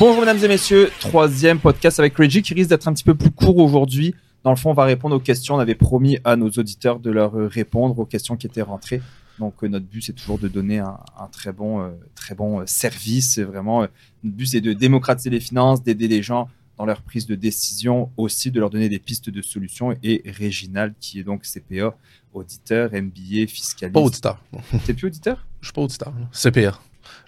[0.00, 3.32] Bonjour mesdames et messieurs, troisième podcast avec Reggie qui risque d'être un petit peu plus
[3.32, 4.14] court aujourd'hui.
[4.44, 5.56] Dans le fond, on va répondre aux questions.
[5.56, 9.02] On avait promis à nos auditeurs de leur euh, répondre aux questions qui étaient rentrées.
[9.40, 12.60] Donc euh, notre but c'est toujours de donner un, un très bon, euh, très bon
[12.60, 13.40] euh, service.
[13.40, 13.80] Vraiment,
[14.22, 18.08] notre but c'est de démocratiser les finances, d'aider les gens dans leur prise de décision,
[18.16, 19.96] aussi de leur donner des pistes de solutions.
[20.04, 21.96] Et Réginald, qui est donc CPA,
[22.32, 23.94] auditeur, MBA, fiscaliste.
[23.94, 24.44] Pas auditeur.
[24.86, 25.44] T'es plus auditeur?
[25.60, 26.12] Je suis pas auditeur.
[26.14, 26.28] non.
[26.32, 26.78] CPA.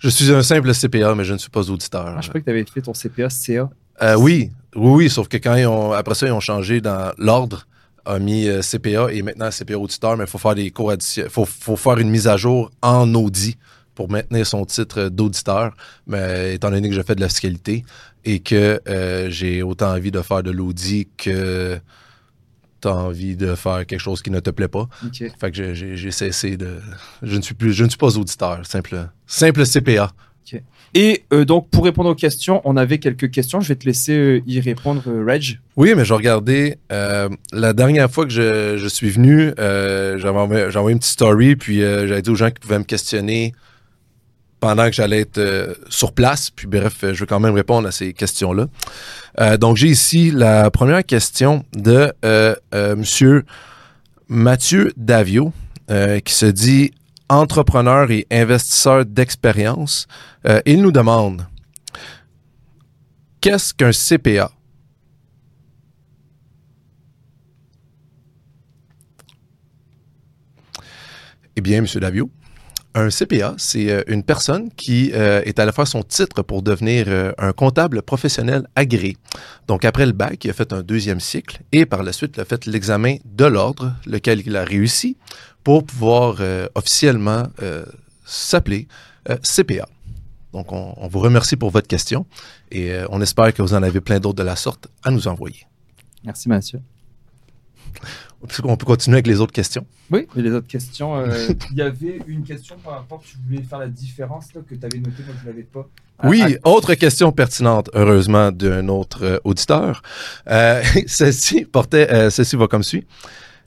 [0.01, 2.07] Je suis un simple CPA, mais je ne suis pas auditeur.
[2.07, 3.71] ah, Je croyais que tu avais fait ton CPA, CA.
[4.03, 7.13] Euh, oui, oui, oui, sauf que quand ils ont, après ça, ils ont changé dans
[7.19, 7.67] l'ordre,
[8.07, 10.93] a mis euh, CPA et maintenant CPA auditeur, mais il faut faire des cours
[11.29, 13.59] faut, faut faire une mise à jour en audit
[13.95, 15.75] pour maintenir son titre d'auditeur.
[16.07, 17.85] Mais étant donné que je fais de la fiscalité
[18.25, 21.79] et que euh, j'ai autant envie de faire de l'audit que
[22.81, 24.89] tu as envie de faire quelque chose qui ne te plaît pas.
[25.05, 25.25] Ok.
[25.41, 26.79] Fait que j'ai- cessé de.
[27.23, 27.73] Je ne suis plus.
[27.73, 28.61] Je ne suis pas auditeur.
[28.65, 30.11] Simple, simple CPA.
[30.93, 33.61] Et euh, donc, pour répondre aux questions, on avait quelques questions.
[33.61, 35.61] Je vais te laisser euh, y répondre, euh, Reg.
[35.77, 36.79] Oui, mais je regardais.
[36.91, 41.79] la dernière fois que je, je suis venu, j'avais envoyé, envoyé une petite story, puis
[41.81, 43.55] j'avais dit aux gens qui pouvaient me questionner
[44.61, 46.51] pendant que j'allais être euh, sur place.
[46.51, 48.67] Puis bref, je vais quand même répondre à ces questions-là.
[49.41, 53.45] Euh, donc, j'ai ici la première question de euh, euh, Monsieur
[54.29, 55.53] Mathieu Davio,
[56.25, 56.93] qui se dit
[57.29, 60.07] entrepreneur et investisseur d'expérience.
[60.65, 61.49] Il nous demande
[63.41, 64.53] qu'est-ce qu'un CPA?
[71.57, 71.87] Eh bien, M.
[72.01, 72.31] Davio,
[72.95, 76.63] un CPA, c'est euh, une personne qui euh, est à la fois son titre pour
[76.63, 79.17] devenir euh, un comptable professionnel agréé.
[79.69, 82.41] Donc, après le bac, il a fait un deuxième cycle et par la suite, il
[82.41, 85.17] a fait l'examen de l'ordre, lequel il a réussi
[85.63, 86.39] pour pouvoir
[86.75, 87.47] officiellement
[88.25, 88.89] s'appeler
[89.43, 89.87] CPA.
[90.55, 92.25] Donc, on, vous remercie pour votre question
[92.73, 95.67] et on espère que vous en avez plein d'autres de la sorte à nous envoyer.
[96.25, 96.81] Merci, Mathieu.
[98.65, 99.85] On peut continuer avec les autres questions.
[100.11, 101.15] Oui, et les autres questions.
[101.17, 104.75] euh, Il y avait une question par rapport, tu voulais faire la différence là, que
[104.75, 105.87] tu avais notée, moi je ne l'avais pas.
[106.25, 110.03] Oui, Ah, autre question pertinente, heureusement, d'un autre euh, auditeur.
[110.49, 113.07] Euh, celle-ci portait, euh, celle-ci va comme suit.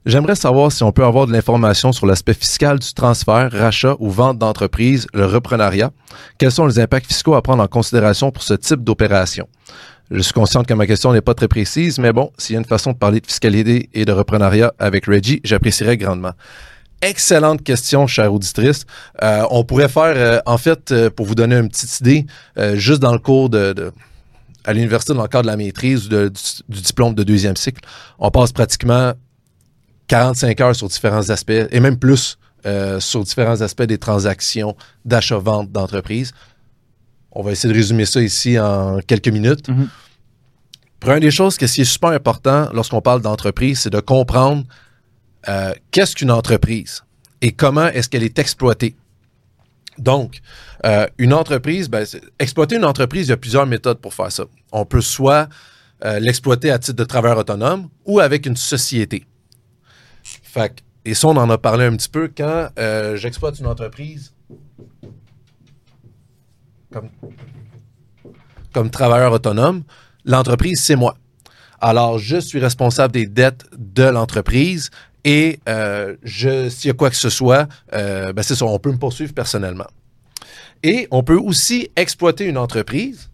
[0.05, 4.09] J'aimerais savoir si on peut avoir de l'information sur l'aspect fiscal du transfert, rachat ou
[4.09, 5.91] vente d'entreprise, le reprenariat.
[6.37, 9.47] Quels sont les impacts fiscaux à prendre en considération pour ce type d'opération?
[10.13, 12.59] Je suis consciente que ma question n'est pas très précise, mais bon, s'il y a
[12.59, 16.33] une façon de parler de fiscalité et de reprenariat avec Reggie, j'apprécierais grandement.
[17.01, 18.85] Excellente question, chère auditrice.
[19.23, 22.27] Euh, on pourrait faire, euh, en fait, euh, pour vous donner une petite idée,
[22.75, 23.91] juste dans le cours de,
[24.63, 26.29] à l'université, dans le cadre de la maîtrise ou du,
[26.69, 27.81] diplôme de deuxième cycle,
[28.19, 29.13] on passe pratiquement
[30.09, 32.37] 45 heures sur différents aspects, et même plus
[32.99, 34.75] sur différents aspects des transactions
[35.05, 36.33] d'achat-vente d'entreprise.
[37.31, 39.67] On va essayer de résumer ça ici en quelques minutes.
[41.03, 41.05] Mhm.
[41.05, 44.63] Première des choses, ce qui est super important lorsqu'on parle d'entreprise, c'est de comprendre
[45.49, 47.03] euh, qu'est-ce qu'une entreprise
[47.41, 48.95] et comment est-ce qu'elle est exploitée.
[49.97, 50.39] Donc,
[50.85, 54.31] euh, une entreprise, ben, c'est- exploiter une entreprise, il y a plusieurs méthodes pour faire
[54.31, 54.45] ça.
[54.71, 55.49] On peut soit
[56.05, 59.25] euh, l'exploiter à titre de travailleur autonome ou avec une société.
[60.23, 62.69] Fait que- et ça, on en a parlé un petit peu quand
[63.15, 64.33] j'exploite une entreprise
[66.91, 67.09] comme,
[68.73, 69.83] comme travailleur autonome.
[70.25, 71.17] L'entreprise, c'est moi.
[71.81, 74.89] Alors, je suis responsable des dettes de l'entreprise
[75.25, 78.91] et euh, s'il y a quoi que ce soit, euh, ben c'est ça, on peut
[78.91, 79.87] me poursuivre personnellement.
[80.81, 83.29] Et on peut aussi exploiter une entreprise.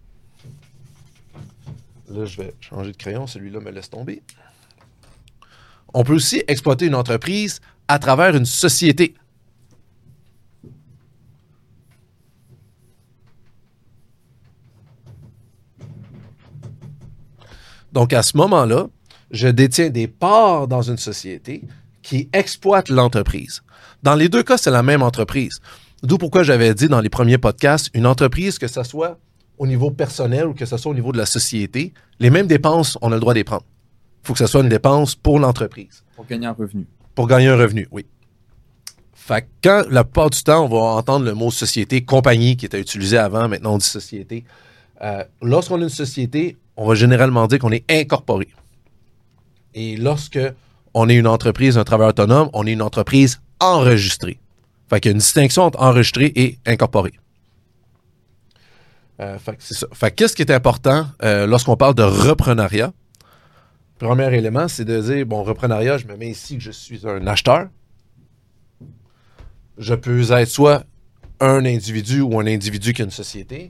[2.09, 4.21] Là, je vais changer de crayon, celui-là me laisse tomber.
[5.93, 9.15] On peut aussi exploiter une entreprise à travers une société.
[17.93, 18.87] Donc, à ce moment-là,
[19.31, 21.63] je détiens des parts dans une société
[22.01, 23.61] qui exploite l'entreprise.
[24.03, 25.59] Dans les deux cas, c'est la même entreprise.
[26.01, 29.19] D'où pourquoi j'avais dit dans les premiers podcasts, une entreprise, que ce soit
[29.57, 32.97] au niveau personnel ou que ce soit au niveau de la société, les mêmes dépenses,
[33.01, 33.65] on a le droit de les prendre.
[34.23, 36.03] Il faut que ce soit une dépense pour l'entreprise.
[36.15, 36.87] Pour gagner un revenu.
[37.13, 38.05] Pour gagner un revenu, oui.
[39.13, 42.65] Fait que quand la plupart du temps, on va entendre le mot société, compagnie qui
[42.65, 44.45] était utilisé avant, maintenant on dit société.
[45.01, 48.47] Euh, lorsqu'on a une société, on va généralement dire qu'on est incorporé.
[49.75, 50.39] Et lorsque
[50.93, 54.39] on est une entreprise, un travailleur autonome, on est une entreprise enregistrée.
[54.89, 57.11] Fait qu'il y a une distinction entre enregistré et incorporé.
[59.19, 62.93] Euh, fait qu'est-ce qui est important euh, lorsqu'on parle de reprenariat?
[63.97, 67.27] Premier élément, c'est de dire, bon, reprenariat, je me mets ici que je suis un
[67.27, 67.67] acheteur.
[69.77, 70.85] Je peux être soit
[71.41, 73.69] un individu ou un individu qui a une société.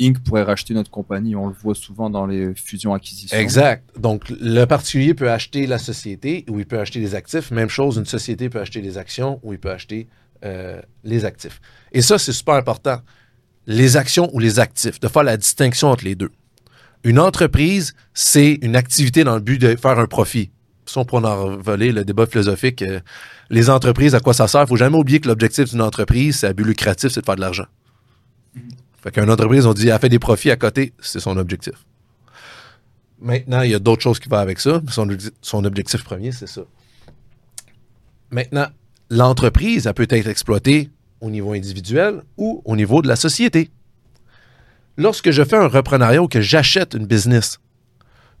[0.00, 0.18] Inc.
[0.20, 1.36] pourrait racheter notre compagnie.
[1.36, 3.36] On le voit souvent dans les fusions-acquisitions.
[3.36, 3.84] Exact.
[3.98, 7.50] Donc, le particulier peut acheter la société ou il peut acheter les actifs.
[7.50, 10.08] Même chose, une société peut acheter les actions ou il peut acheter
[10.44, 11.60] euh, les actifs.
[11.92, 13.00] Et ça, c'est super important.
[13.66, 16.30] Les actions ou les actifs, de faire la distinction entre les deux.
[17.02, 20.50] Une entreprise, c'est une activité dans le but de faire un profit.
[20.86, 23.00] Si on pourrait en voler le débat philosophique, euh,
[23.50, 24.62] les entreprises, à quoi ça sert?
[24.62, 27.36] Il faut jamais oublier que l'objectif d'une entreprise, c'est à but lucratif, c'est de faire
[27.36, 27.66] de l'argent.
[29.04, 31.74] Fait qu'une entreprise, on dit, elle fait des profits à côté, c'est son objectif.
[33.20, 34.80] Maintenant, il y a d'autres choses qui vont avec ça.
[34.88, 35.06] Son,
[35.42, 36.62] son objectif premier, c'est ça.
[38.30, 38.66] Maintenant,
[39.10, 40.90] l'entreprise, elle peut être exploitée
[41.20, 43.70] au niveau individuel ou au niveau de la société.
[44.96, 47.58] Lorsque je fais un reprenariat ou que j'achète une business,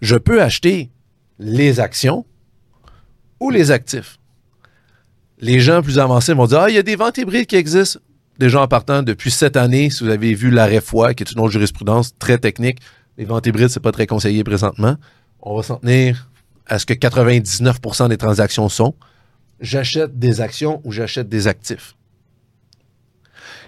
[0.00, 0.90] je peux acheter
[1.38, 2.24] les actions
[3.38, 4.18] ou les actifs.
[5.40, 8.00] Les gens plus avancés vont dire Ah, il y a des ventes hybrides qui existent.
[8.40, 11.40] Gens en partant depuis cette année, si vous avez vu l'arrêt foi, qui est une
[11.40, 12.80] autre jurisprudence très technique,
[13.16, 14.96] les ventes hybrides, c'est pas très conseillé présentement.
[15.40, 16.30] On va s'en tenir
[16.66, 18.94] à ce que 99% des transactions sont.
[19.60, 21.94] J'achète des actions ou j'achète des actifs.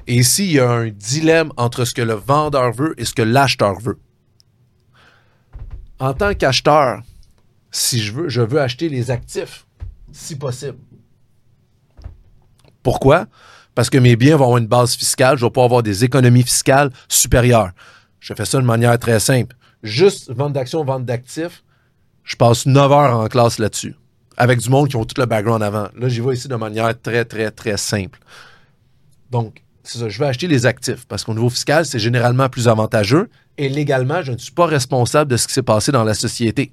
[0.08, 3.14] Et ici, il y a un dilemme entre ce que le vendeur veut et ce
[3.14, 3.98] que l'acheteur veut.
[5.98, 7.02] En tant qu'acheteur,
[7.70, 9.66] si je veux, je veux acheter les actifs,
[10.12, 10.78] si possible.
[12.82, 13.26] Pourquoi?
[13.76, 16.43] Parce que mes biens vont avoir une base fiscale, je vais pas avoir des économies
[16.43, 17.73] fiscales supérieures.
[18.20, 19.55] Je fais ça de manière très simple.
[19.82, 21.62] Juste vente d'actions, vente d'actifs,
[22.25, 23.94] je passe 9 heures en classe là-dessus.
[24.38, 25.88] Avec du monde qui ont tout le background avant.
[25.94, 28.19] Là, j'y vais ici de manière très, très, très simple.
[29.31, 32.69] Donc, c'est ça, je vais acheter les actifs parce qu'au niveau fiscal, c'est généralement plus
[32.69, 33.28] avantageux
[33.58, 36.73] et légalement, je ne suis pas responsable de ce qui s'est passé dans la société.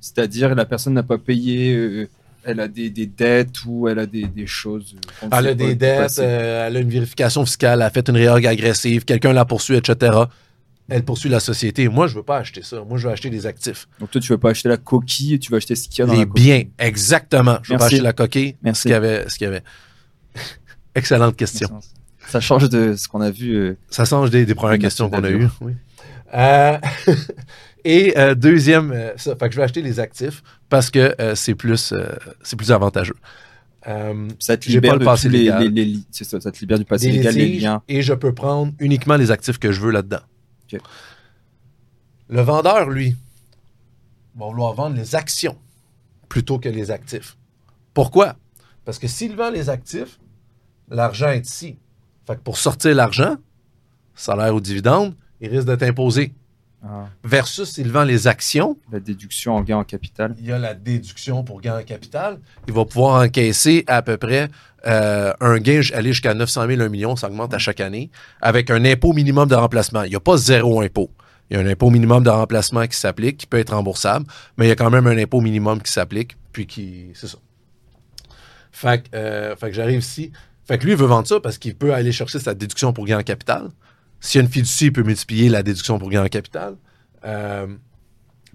[0.00, 2.08] C'est-à-dire, la personne n'a pas payé, euh,
[2.44, 4.94] elle a des, des, dettes ou elle a des, des choses.
[5.22, 8.16] Euh, elle a des dettes, euh, elle a une vérification fiscale, elle a fait une
[8.16, 10.16] réorg agressive, quelqu'un la poursuit, etc.
[10.88, 11.88] Elle poursuit la société.
[11.88, 12.82] Moi, je veux pas acheter ça.
[12.88, 13.86] Moi, je veux acheter des actifs.
[14.00, 16.06] Donc, toi, tu veux pas acheter la coquille, tu veux acheter ce qu'il y a
[16.06, 16.44] dans Les la coquille.
[16.44, 17.58] biens, exactement.
[17.62, 18.80] Je veux pas acheter la coquille, Merci.
[18.80, 19.28] ce qu'il y avait.
[19.28, 19.62] Ce qu'il y avait.
[20.94, 21.68] Excellente question.
[22.26, 23.54] Ça change de ce qu'on a vu.
[23.54, 25.48] euh, Ça change des, des premières questions qu'on a eues.
[25.60, 25.72] Oui.
[26.34, 26.78] Euh,
[27.84, 31.34] et euh, deuxième, euh, ça, fait que je vais acheter les actifs parce que euh,
[31.34, 31.92] c'est plus,
[32.42, 33.16] c'est plus avantageux.
[34.38, 35.62] Ça te libère pas le de passé les, légal.
[35.68, 37.82] les- les ça, ça te libère du passé des légal, les litiges, liens.
[37.88, 40.20] et je peux prendre uniquement les actifs que je veux là-dedans.
[42.28, 43.16] Le vendeur, lui,
[44.36, 45.56] va vouloir vendre les actions
[46.28, 47.36] plutôt que les actifs.
[47.94, 48.36] Pourquoi?
[48.84, 50.20] Parce que s'il vend les actifs,
[50.88, 51.78] l'argent est ici.
[52.26, 53.36] Fait que pour sortir l'argent,
[54.14, 56.32] salaire ou dividende, il risque d'être imposé.
[56.82, 60.34] Ah, Versus s'il vend les actions, la déduction en gain en capital.
[60.38, 62.38] il y a la déduction pour gain en capital.
[62.68, 64.48] Il va pouvoir encaisser à peu près
[64.86, 68.10] euh, un gain aller jusqu'à 900 000, 1 million, ça augmente à chaque année,
[68.40, 70.04] avec un impôt minimum de remplacement.
[70.04, 71.10] Il n'y a pas zéro impôt.
[71.50, 74.24] Il y a un impôt minimum de remplacement qui s'applique, qui peut être remboursable,
[74.56, 77.08] mais il y a quand même un impôt minimum qui s'applique, puis qui.
[77.14, 77.38] C'est ça.
[78.72, 80.32] Fait que, euh, fait que j'arrive ici.
[80.64, 83.04] Fait que lui, il veut vendre ça parce qu'il peut aller chercher sa déduction pour
[83.04, 83.68] gain en capital.
[84.20, 86.76] S'il y a une fiducie, il peut multiplier la déduction pour gain en capital.
[87.24, 87.66] Euh,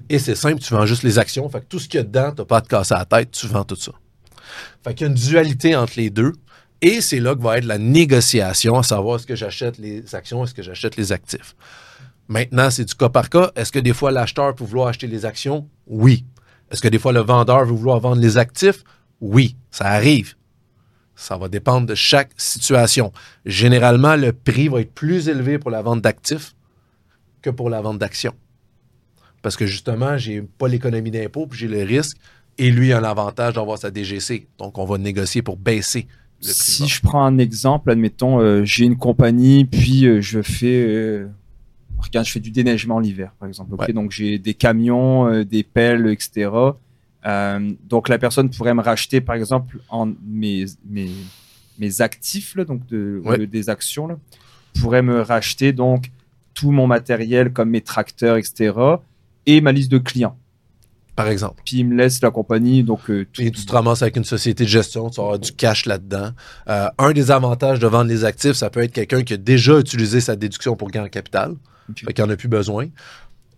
[0.10, 1.48] et c'est simple, tu vends juste les actions.
[1.50, 3.06] Fait que tout ce qu'il y a dedans, tu n'as pas à te casser la
[3.06, 3.92] tête, tu vends tout ça.
[4.84, 6.34] Fait qu'il y a une dualité entre les deux.
[6.82, 10.44] Et c'est là que va être la négociation, à savoir est-ce que j'achète les actions,
[10.44, 11.56] est-ce que j'achète les actifs.
[12.28, 13.51] Maintenant, c'est du cas par cas.
[13.56, 15.70] Est-ce que des fois l'acheteur peut vouloir acheter les actions?
[15.88, 16.25] Oui.
[16.72, 18.84] Est-ce que des fois le vendeur veut vouloir vendre les actifs?
[19.22, 20.36] Oui, ça arrive.
[21.15, 23.12] Ça va dépendre de chaque situation.
[23.45, 26.55] Généralement, le prix va être plus élevé pour la vente d'actifs
[27.41, 28.34] que pour la vente d'actions.
[29.41, 32.17] Parce que justement, j'ai pas l'économie d'impôt, puis j'ai le risque,
[32.57, 34.48] et lui a l'avantage d'avoir sa DGC.
[34.57, 36.07] Donc, on va négocier pour baisser
[36.41, 36.53] le prix.
[36.53, 41.27] Si je prends un exemple, admettons, euh, j'ai une compagnie, puis euh, je fais, euh,
[42.00, 43.75] regarde, je fais du déneigement l'hiver, par exemple.
[43.75, 43.93] Ouais.
[43.93, 46.50] Donc j'ai des camions, des pelles, etc.
[47.25, 51.10] Euh, donc la personne pourrait me racheter, par exemple, en mes mes
[51.77, 53.38] mes actifs, là, donc de, Ouais.
[53.39, 54.17] de- des actions, là,
[54.79, 56.12] pourrait me racheter donc
[56.53, 58.74] tout mon matériel comme mes tracteurs, etc.
[59.46, 60.38] Et ma liste de clients.
[61.17, 61.62] Par exemple.
[61.65, 63.41] Puis il me laisse la compagnie, donc euh, tout.
[63.41, 66.32] Et tu te ramasses avec une société de gestion, tu avoir du cash là-dedans.
[66.70, 69.79] Euh, un des avantages de vendre les actifs, ça peut être quelqu'un qui a déjà
[69.79, 71.55] utilisé sa déduction pour gain en capital,
[71.89, 72.03] Ok.
[72.05, 72.88] fait qu'il n'en a plus besoin.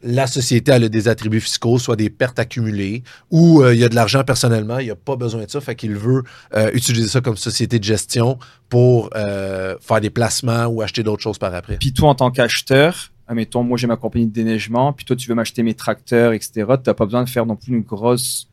[0.04, 3.90] La société a des attributs fiscaux, soit des pertes accumulées, ou euh, il y a
[3.90, 6.24] de l'argent personnellement, il n'a pas besoin de ça, fait qu'il veut
[6.54, 8.38] euh, utiliser ça comme société de gestion
[8.70, 11.78] pour euh, faire des placements ou acheter d'autres choses par après.
[11.78, 15.28] Puis toi, en tant qu'acheteur, admettons, moi j'ai ma compagnie de déneigement, puis toi tu
[15.28, 16.52] veux m'acheter mes tracteurs, etc.
[16.54, 18.50] Tu n'as pas besoin de faire non plus une grosse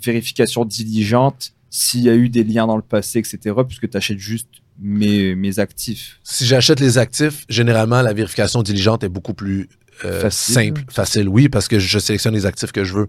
[0.00, 3.38] vérification diligente s'il y a eu des liens dans le passé, etc.
[3.66, 4.48] Puisque tu achètes juste
[4.80, 6.18] mes, mes actifs.
[6.24, 9.68] Si j'achète les actifs, généralement, la vérification diligente est beaucoup plus
[10.04, 10.54] euh, Facile.
[10.54, 13.06] simple, facile, oui, parce que je sélectionne les actifs que je veux.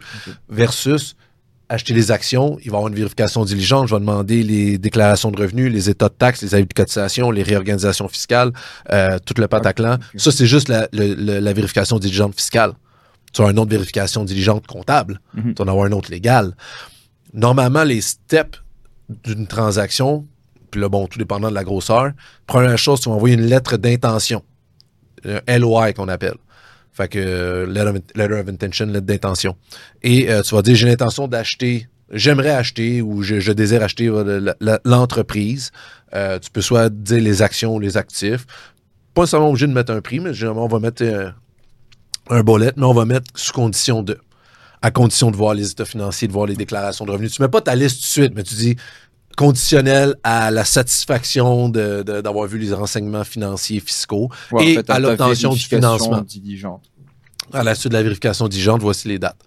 [0.49, 1.15] Versus
[1.67, 3.87] acheter les actions, il va y avoir une vérification diligente.
[3.87, 7.31] Je vais demander les déclarations de revenus, les états de taxes, les avis de cotisation,
[7.31, 8.51] les réorganisations fiscales,
[8.91, 9.95] euh, tout le pataclan.
[9.95, 9.99] Ok.
[10.21, 12.73] Ça, c'est juste la, le- le- la vérification diligente fiscale.
[13.33, 15.19] Tu as une autre vérification diligente comptable.
[15.33, 15.55] Mhm.
[15.55, 16.55] Tu en avoir une autre légale.
[17.33, 18.61] Normalement, les steps
[19.23, 20.27] d'une transaction,
[20.79, 22.11] puis bon, tout dépendant de la grosseur,
[22.47, 24.43] première chose, tu vas envoyer une lettre d'intention.
[25.25, 26.35] Un LOI qu'on appelle.
[26.91, 27.65] Fait que euh,
[28.15, 29.55] letter of, intention, lettre d'intention.
[30.03, 34.53] Et euh, tu vas dire j'ai l'intention d'acheter, j'aimerais acheter ou je, désire acheter euh,
[34.85, 35.71] l'entreprise.
[36.13, 38.45] Euh, tu peux soit dire les actions ou les actifs.
[39.13, 41.29] Pas nécessairement obligé de mettre un prix, mais généralement on va mettre euh,
[42.29, 44.17] un bullet, mais on va mettre sous condition de.
[44.81, 47.31] À condition de voir les états financiers, de voir les déclarations de revenus.
[47.31, 48.75] Tu mets pas ta liste tout de suite, mais tu dis
[49.35, 54.75] conditionnel à la satisfaction de- de- d'avoir vu les renseignements financiers fiscaux Ouais, et en
[54.81, 56.21] fait, à l'obtention du financement.
[56.21, 56.83] diligente.
[57.53, 59.37] À la suite de la vérification diligente, voici les dates.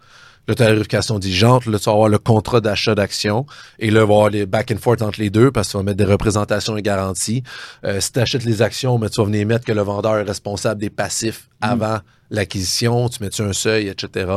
[0.47, 3.45] Là, tu as la vérification diligente, là, tu vas avoir le contrat d'achat d'actions,
[3.79, 5.73] et là, il va y avoir les back and forth entre les deux parce que
[5.73, 7.43] tu vas mettre des représentations et garanties.
[7.85, 10.23] Euh, si tu achètes les actions, mais tu vas venir mettre que le vendeur est
[10.23, 11.99] responsable des passifs avant
[12.31, 14.31] l'acquisition, tu mets-tu un seuil, etc.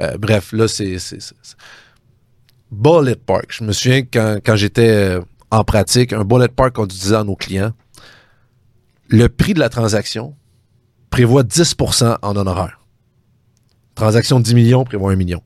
[0.00, 0.98] Euh, bref, là, c'est...
[0.98, 1.56] c'est- c'est- c'est-
[2.72, 3.46] Bullet Park.
[3.50, 7.22] Je me souviens quand, quand j'étais euh, en pratique, un Bullet Park qu'on disait à
[7.24, 7.72] nos clients,
[9.08, 10.34] le prix de la transaction
[11.10, 12.80] prévoit 10% en honoraires.
[13.94, 15.42] Transaction de 10 millions prévoit 1 million.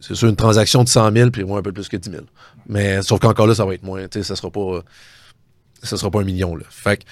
[0.00, 2.22] C'est sûr, une transaction de 100 000 prévoit un peu plus que 10 000.
[2.66, 4.06] Mais sauf qu'encore là, ça va être moins.
[4.10, 4.82] Ça sera pas, euh,
[5.82, 6.56] ça sera pas un million.
[6.56, 6.64] Là.
[6.70, 7.02] Fait que,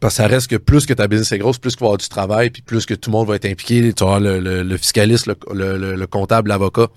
[0.00, 1.88] parce que ça reste que plus que ta business est grosse, plus qu'il va y
[1.88, 3.80] avoir du travail, puis plus que tout le monde va être impliqué.
[3.94, 6.88] Tu vas avoir le, le- le fiscaliste, le- le comptable, l'avocat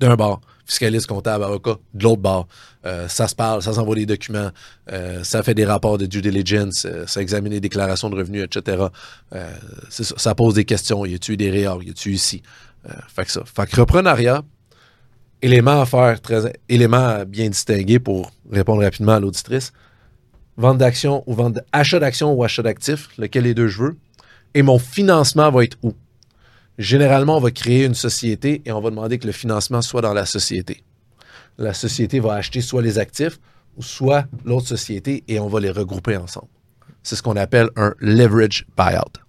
[0.00, 2.48] d'un bord, fiscaliste, comptable, avocat de l'autre bord.
[2.86, 4.50] Euh, ça se parle, ça s'envoie des documents,
[4.92, 8.44] euh, ça fait des rapports de due diligence, euh, ça examine les déclarations de revenus,
[8.44, 8.84] etc.
[9.88, 11.04] Ça, ça pose des questions.
[11.04, 11.84] Y a-tu des réorgs?
[11.84, 12.42] Y a-tu ici?
[13.08, 13.42] Fait que ça.
[13.44, 14.42] Fait que reprenariat,
[15.40, 19.72] élément à faire, très, élément à bien distinguer pour répondre rapidement à l'auditrice.
[20.56, 23.96] Vente d'actions ou vente, achat d'actions ou achat d'actifs, lequel des deux je veux?
[24.54, 25.94] Et mon financement va être où?
[26.78, 30.12] Généralement, on va créer une société et on va demander que le financement soit dans
[30.12, 30.82] la société.
[31.56, 33.38] La société va acheter soit les actifs
[33.76, 36.48] ou soit l'autre société et on va les regrouper ensemble.
[37.02, 39.20] C'est ce qu'on appelle un leverage buyout.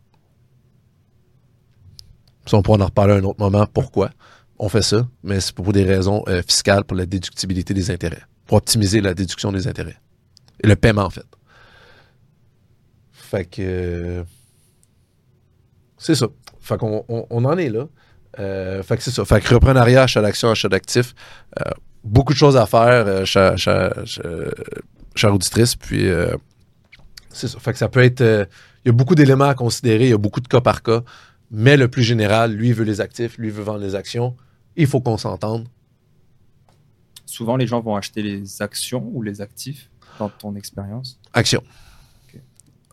[2.47, 3.67] Ça, on pourra en reparler à un autre moment.
[3.71, 4.11] Pourquoi
[4.57, 5.07] on fait ça?
[5.23, 9.13] Mais c'est pour des raisons euh, fiscales, pour la déductibilité des intérêts, pour optimiser la
[9.13, 9.97] déduction des intérêts.
[10.63, 11.25] Et le paiement, en fait.
[13.11, 13.61] Fait que.
[13.61, 14.23] euh,
[15.97, 16.27] c'est ça.
[16.65, 17.87] Fait qu'on on, on en est là.
[18.39, 19.23] Euh, fait que c'est ça.
[19.23, 21.13] Fait que reprenariat, achat d'action, achat d'actifs.
[21.59, 21.69] Euh,
[22.03, 23.55] beaucoup de choses à faire, euh, chère,
[25.15, 25.75] chère auditrice.
[25.75, 26.07] Puis,
[27.29, 27.59] c'est ça.
[27.59, 28.21] Fait que ça peut être.
[28.21, 31.01] Il y a beaucoup d'éléments à considérer, il y a beaucoup de cas par cas.
[31.51, 34.35] Mais le plus général, lui veut les actifs, lui veut vendre les actions.
[34.75, 35.67] Il faut qu'on s'entende.
[37.25, 41.19] Souvent, les gens vont acheter les actions ou les actifs dans ton expérience?
[41.33, 41.61] Action.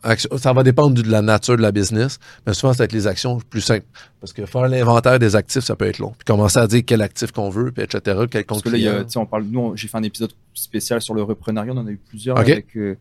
[0.03, 0.29] Action.
[0.37, 3.39] Ça va dépendre de la nature de la business, mais souvent, c'est avec les actions
[3.49, 3.85] plus simple.
[4.19, 6.11] Parce que faire l'inventaire des actifs, ça peut être long.
[6.11, 8.83] Puis commencer à dire quel actif qu'on veut, puis etc., quel Parce que là, il
[8.83, 11.71] y a- on parle, nous, j'ai fait un épisode spécial sur le reprenariat.
[11.73, 12.95] On en a eu plusieurs avec euh,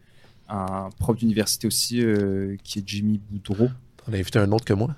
[0.49, 3.69] un prof d'université aussi euh, qui est Jimmy Boudreau.
[4.09, 4.89] On a invité un autre que moi.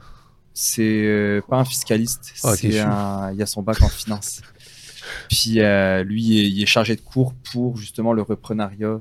[0.52, 3.82] C'est euh, pas un fiscaliste, Ah, ok, je c'est suis- un, il a son bac
[3.82, 4.40] en finance.
[5.28, 9.00] Puis euh, lui, il est, il est chargé de cours pour justement le reprenariat.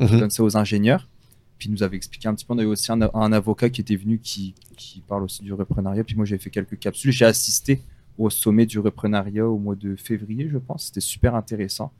[0.00, 0.20] Mhm.
[0.20, 1.08] donne ça aux ingénieurs.
[1.58, 2.52] Puis il nous avait expliqué un petit peu.
[2.54, 5.52] On a eu aussi un, un avocat qui était venu qui, qui parle aussi du
[5.52, 6.04] reprenariat.
[6.04, 7.12] Puis moi, j'ai fait quelques capsules.
[7.12, 7.80] J'ai assisté
[8.18, 10.86] au sommet du reprenariat au mois de février, je pense.
[10.86, 11.92] C'était super intéressant.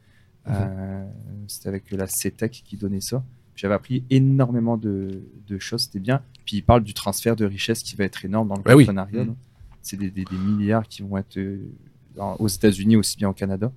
[0.47, 0.55] Mhm.
[0.57, 1.07] Euh,
[1.49, 3.25] C'était avec la CETEC qui donnait ça.
[3.55, 6.21] J'avais appris énormément de, de choses, c'était bien.
[6.45, 8.83] Puis il parle du transfert de richesse qui va être énorme dans le oui.
[8.85, 9.25] reprenariat.
[9.25, 9.35] Mhm.
[9.83, 11.59] C'est des, des- des milliards qui vont être euh,
[12.39, 13.73] aux États-Unis aussi bien au Canada.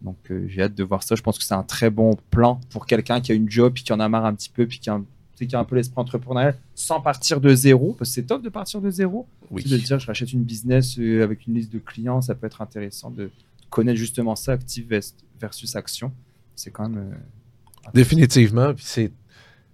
[0.00, 1.14] Donc euh, j'ai hâte de voir ça.
[1.14, 3.82] Je pense que c'est un très bon plan pour quelqu'un qui a une job puis
[3.82, 5.04] qui en a marre un petit peu puis qui a, un,
[5.46, 7.94] qui a un peu l'esprit entrepreneurial sans partir de zéro.
[7.98, 9.26] Parce que c'est top de partir de zéro.
[9.50, 9.62] Oui.
[9.64, 12.60] De dire je rachète une business euh, avec une liste de clients, ça peut être
[12.62, 13.30] intéressant de
[13.70, 15.02] connaître justement ça, active vers-
[15.40, 16.12] versus action.
[16.56, 17.12] C'est quand même.
[17.12, 18.74] euh, Définitivement.
[18.74, 19.12] Puis c'est,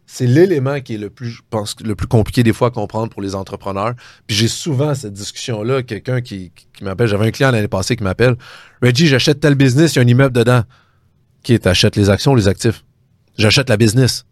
[0.07, 3.09] c'est l'élément qui est le plus, je pense, le plus compliqué des fois à comprendre
[3.11, 3.95] pour les entrepreneurs.
[4.27, 5.83] Puis j'ai souvent cette discussion-là.
[5.83, 8.37] Quelqu'un qui, qui m'appelle, j'avais un client l'année passée qui m'appelle
[8.83, 10.63] Reggie, j'achète tel business, il y a un immeuble dedans.
[11.43, 12.85] Qui est, t'achètes les actions ou les actifs
[13.39, 14.25] J'achète la business.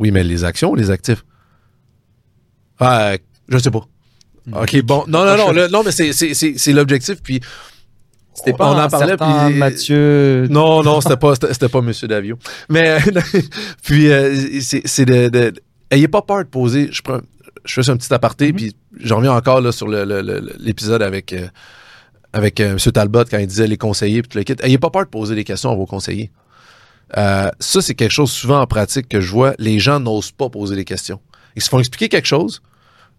[0.00, 1.24] Oui, mais les actions ou les actifs
[2.80, 3.12] Ah,
[3.48, 3.84] je sais pas.
[4.52, 5.04] OK, bon.
[5.06, 5.52] Non, non, non.
[5.52, 7.22] le- non, mais c'est, l'objectif.
[7.22, 7.40] Puis
[8.34, 10.46] C'était pas on en parlait, puis- Mathieu.
[10.48, 12.38] Non, non, c'était pas, c'était pas Monsieur Davio.
[12.68, 12.98] Mais
[13.82, 15.52] puis euh, c'est de, de-
[15.90, 16.88] ayez pas peur de poser.
[16.90, 17.20] Je prends,
[17.64, 18.56] je fais un petit aparté, Mhm.
[18.56, 21.46] puis j'en reviens encore là sur l'épisode avec euh,
[22.32, 24.54] avec euh, Monsieur Talbot quand il disait les conseillers puis tout le kit.
[24.62, 26.30] Ayez pas peur de poser des questions à vos conseillers.
[27.16, 29.54] Euh, ça c'est quelque chose souvent en pratique que je vois.
[29.58, 31.20] Les gens n'osent pas poser des questions.
[31.56, 32.62] Ils se font expliquer quelque chose.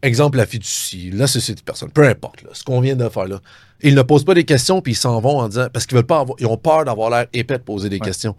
[0.03, 3.25] Exemple, la fiducie, la société de personne, peu importe, là, ce qu'on vient de faire
[3.25, 3.39] là.
[3.81, 6.05] Ils ne posent pas des questions puis ils s'en vont en disant parce qu'ils veulent
[6.07, 8.05] pas avoir, ils ont peur d'avoir l'air épais de poser des Ouais.
[8.07, 8.35] questions.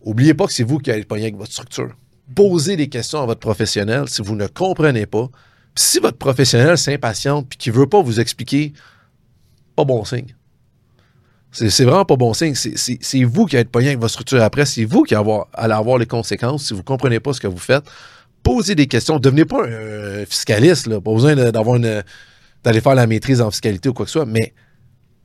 [0.00, 1.90] Oubliez pas que c'est vous qui allez le pogner avec votre structure.
[2.34, 5.28] Posez des questions à votre professionnel si vous ne comprenez pas.
[5.74, 8.72] Si votre professionnel s'impatiente puis qu'il veut pas vous expliquer,
[9.76, 10.34] pas bon signe.
[11.50, 12.54] C'est vraiment pas bon signe.
[12.54, 14.66] C'est- vous qui être pogné avec votre structure après.
[14.66, 17.84] C'est vous qui allez avoir les conséquences si vous comprenez pas ce que vous faites.
[18.42, 19.18] Posez des questions.
[19.18, 20.88] Devenez pas un euh, fiscaliste.
[20.88, 24.52] Pas besoin d'aller faire la maîtrise en fiscalité ou quoi que ce soit, mais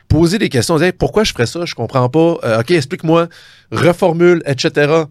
[0.07, 0.79] posez des questions.
[0.81, 1.65] Hey, pourquoi je ferais ça?
[1.65, 2.37] Je comprends pas.
[2.43, 3.27] Euh, OK, explique-moi.
[3.71, 5.03] Reformule, etc.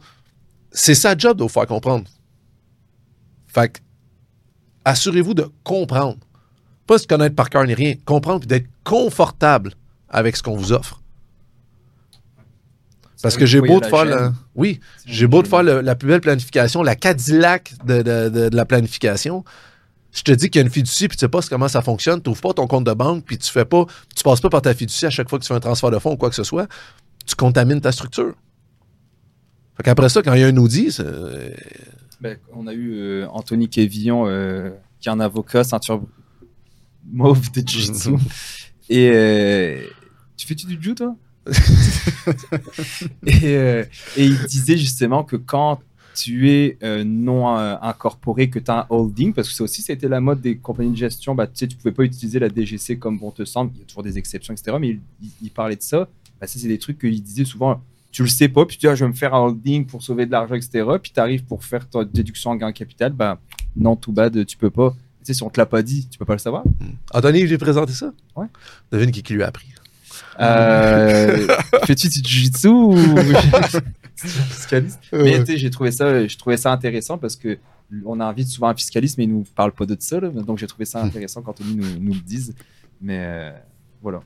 [0.73, 2.05] C'est sa job de vous faire comprendre.
[3.47, 3.83] Fait
[4.85, 6.17] assurez-vous de comprendre.
[6.87, 7.95] Pas se connaître par cœur ni rien.
[8.07, 9.75] Comprendre puis d'être confortable
[10.09, 11.02] avec ce qu'on vous offre.
[13.23, 14.33] Parce que j'ai beau de faire la...
[14.55, 18.49] Oui, j'ai beau de faire le- la plus belle planification, la Cadillac de, de- de-
[18.49, 19.45] de la planification.
[20.13, 22.21] Je te dis qu'il y a une fiducie puis tu sais pas comment ça fonctionne,
[22.21, 24.75] tu pas ton compte de banque puis tu fais pas, tu passes pas par ta
[24.75, 26.45] fiducie à chaque fois que tu fais un transfert de fonds ou quoi que ce
[26.45, 26.69] soit,
[27.25, 28.35] tu contamines ta structure.
[29.77, 31.01] Fait qu'après ça, quand il y a un audit,
[32.21, 36.03] Ben, on a eu euh, Anthony Kévillon, euh, qui est un avocat, ceinture
[37.11, 38.11] mauve de Jiu-Jitsu.
[38.91, 39.81] Et euh,
[40.37, 41.17] tu fais-tu du Jiu, toi?
[43.27, 43.85] et, euh,
[44.17, 45.81] et il disait justement que quand
[46.15, 49.81] tu es euh, non euh, incorporé, que tu as un holding, parce que ça aussi,
[49.83, 52.49] c'était la mode des compagnies de gestion, bah, tu sais, tu pouvais pas utiliser la
[52.51, 54.77] DGC comme bon te semble, il y a toujours des exceptions, etc.
[54.81, 56.09] Mais il, il- il parlait de ça.
[56.41, 57.81] Bah, ça, c'est des trucs qu'il disait souvent.
[58.11, 60.03] Tu le sais pas, puis tu dis, ah, je vais me faire un holding pour
[60.03, 60.85] sauver de l'argent, etc.
[61.03, 63.41] Puis tu arrives pour faire ta déduction en gain capital, bah,
[63.75, 64.91] non, tout bad, tu peux pas.
[64.91, 66.63] Tu sais, si on te l'a pas dit, tu peux pas le savoir.
[67.15, 68.13] Anthony, j'ai présenté ça?
[68.37, 68.47] Ouais.
[68.91, 69.67] Devine qui, qui lui a appris.
[70.41, 71.47] Euh,
[71.85, 72.97] Fais-tu du jiu-jitsu ou
[74.17, 75.01] fiscaliste?
[75.13, 77.59] Mais j'ai trouvé ça, j'ai trouvé ça intéressant parce que
[78.05, 80.21] on invite souvent un fiscaliste, mais il nous parle pas de ça.
[80.21, 80.29] là.
[80.29, 82.55] donc j'ai trouvé ça intéressant quand nous, nous le dise.
[83.01, 83.51] Mais euh,
[84.01, 84.21] voilà.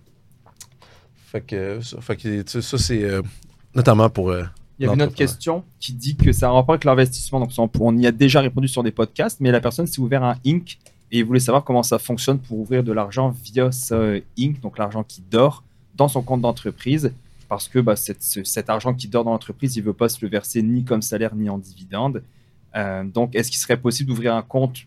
[1.26, 3.22] Fait que fait que, ça c'est euh,
[3.74, 4.30] notamment pour...
[4.30, 4.44] euh,
[4.78, 7.40] Il y avait une autre question qui dit que ça a un rapport avec l'investissement.
[7.40, 10.22] Donc, on, on y a déjà répondu sur des podcasts, mais la personne s'est ouvert
[10.22, 10.78] un Inc.
[11.10, 15.02] et voulait savoir comment ça fonctionne pour ouvrir de l'argent via ce Inc., donc l'argent
[15.02, 15.64] qui dort,
[15.96, 17.12] dans son compte d'entreprise.
[17.48, 20.28] Parce que bah, cet argent qui dort dans l'entreprise, il ne veut pas se le
[20.28, 22.22] verser ni comme salaire ni en dividende.
[22.74, 24.80] Euh, donc, est-ce qu'il serait possible d'ouvrir un compte,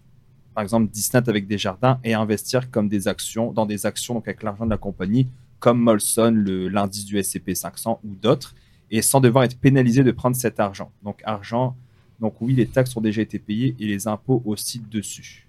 [0.54, 4.28] par exemple Disney avec des jardins, et investir comme des actions, dans des actions, donc
[4.28, 5.28] avec l'argent de la compagnie,
[5.60, 8.56] comme Molson, l'indice du SCP 500 ou d'autres
[8.92, 10.92] et sans devoir être pénalisé de prendre cet argent?
[11.04, 11.76] Donc argent,
[12.20, 15.48] donc oui, les taxes ont déjà été payées et les impôts aussi dessus.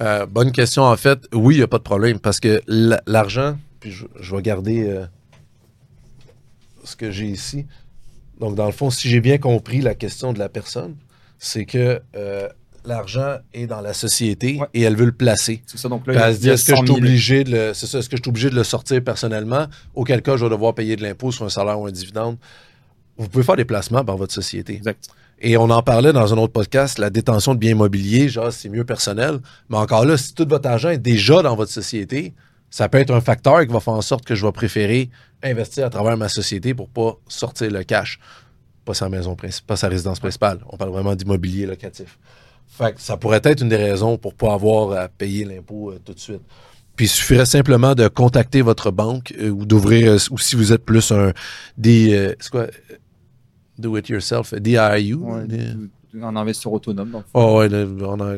[0.00, 1.28] Euh, bonne question, en fait.
[1.32, 2.60] Oui, il n'y a pas de problème parce que
[3.06, 5.04] l'argent, puis je, je vais garder euh,
[6.84, 7.66] ce que j'ai ici.
[8.40, 10.96] Donc, dans le fond, si j'ai bien compris la question de la personne,
[11.38, 12.48] c'est que euh,
[12.86, 14.66] l'argent est dans la société Ouais.
[14.72, 15.62] et elle veut le placer.
[15.66, 16.98] C'est ça, donc là, Puis elle se dit, est-ce que, je 100 suis 000.
[16.98, 20.22] obligé de le, c'est ça, est-ce que je suis obligé de le sortir personnellement, auquel
[20.22, 22.38] cas je vais devoir payer de l'impôt sur un salaire ou un dividende.
[23.18, 24.76] Vous pouvez faire des placements par votre société.
[24.76, 25.08] Exact.
[25.40, 28.70] Et on en parlait dans un autre podcast, la détention de biens immobiliers, genre c'est
[28.70, 29.40] mieux personnel.
[29.68, 32.32] Mais encore là, si tout votre argent est déjà dans votre société,
[32.76, 35.08] ça peut être un facteur qui va faire en sorte que je vais préférer
[35.44, 38.18] investir à travers ma société pour pas sortir le cash.
[38.84, 40.58] Pas sa maison principale, pas sa résidence principale.
[40.68, 42.18] On parle vraiment d'immobilier locatif.
[42.66, 46.00] Fait que ça pourrait être une des raisons pour pas avoir à payer l'impôt euh,
[46.04, 46.40] tout de suite.
[46.96, 50.72] Puis il suffirait simplement de contacter votre banque euh, ou d'ouvrir, euh, ou si vous
[50.72, 51.32] êtes plus un
[51.78, 52.66] des, c'est quoi,
[53.78, 55.90] do it yourself, DIU, Ouais, des- de-
[56.22, 57.22] un investisseur autonome.
[57.34, 58.34] Oh ouais, le- on a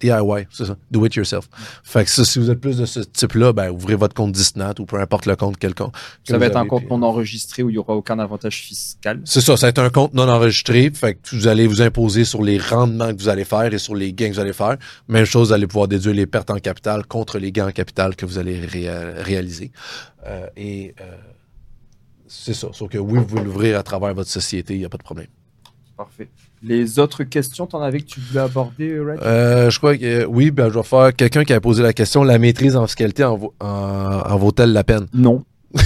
[0.00, 0.76] DIY, c'est ça.
[0.90, 1.48] Do it yourself.
[1.82, 4.74] Fait que ça, si vous êtes plus de ce type-là, ben, ouvrez votre compte Disnat
[4.78, 5.92] ou peu importe le compte quelconque.
[5.92, 5.98] que
[6.32, 9.22] Ça va être un compte puis- non enregistré où il n'y aura aucun avantage fiscal.
[9.24, 10.90] C'est ça, ça va être un compte non enregistré.
[10.92, 13.94] Fait que vous allez vous imposer sur les rendements que vous allez faire et sur
[13.94, 14.76] les gains que vous allez faire.
[15.08, 18.16] Même chose, vous allez pouvoir déduire les pertes en capital contre les gains en capital
[18.16, 19.72] que vous allez réa- réaliser.
[20.26, 21.04] Euh, et euh,
[22.26, 22.68] c'est ça.
[22.72, 25.02] Sauf que oui, vous pouvez l'ouvrir à travers votre société, il n'y a pas de
[25.04, 25.28] problème.
[25.96, 26.28] Parfait.
[26.62, 29.18] Les autres questions, t'en avais que tu voulais aborder, Red?
[29.22, 31.92] Euh, je crois que euh, oui, ben, je vais faire quelqu'un qui a posé la
[31.92, 33.66] question la maîtrise en fiscalité en, vaut- en,
[34.26, 35.06] en vaut-elle la peine?
[35.12, 35.44] Non.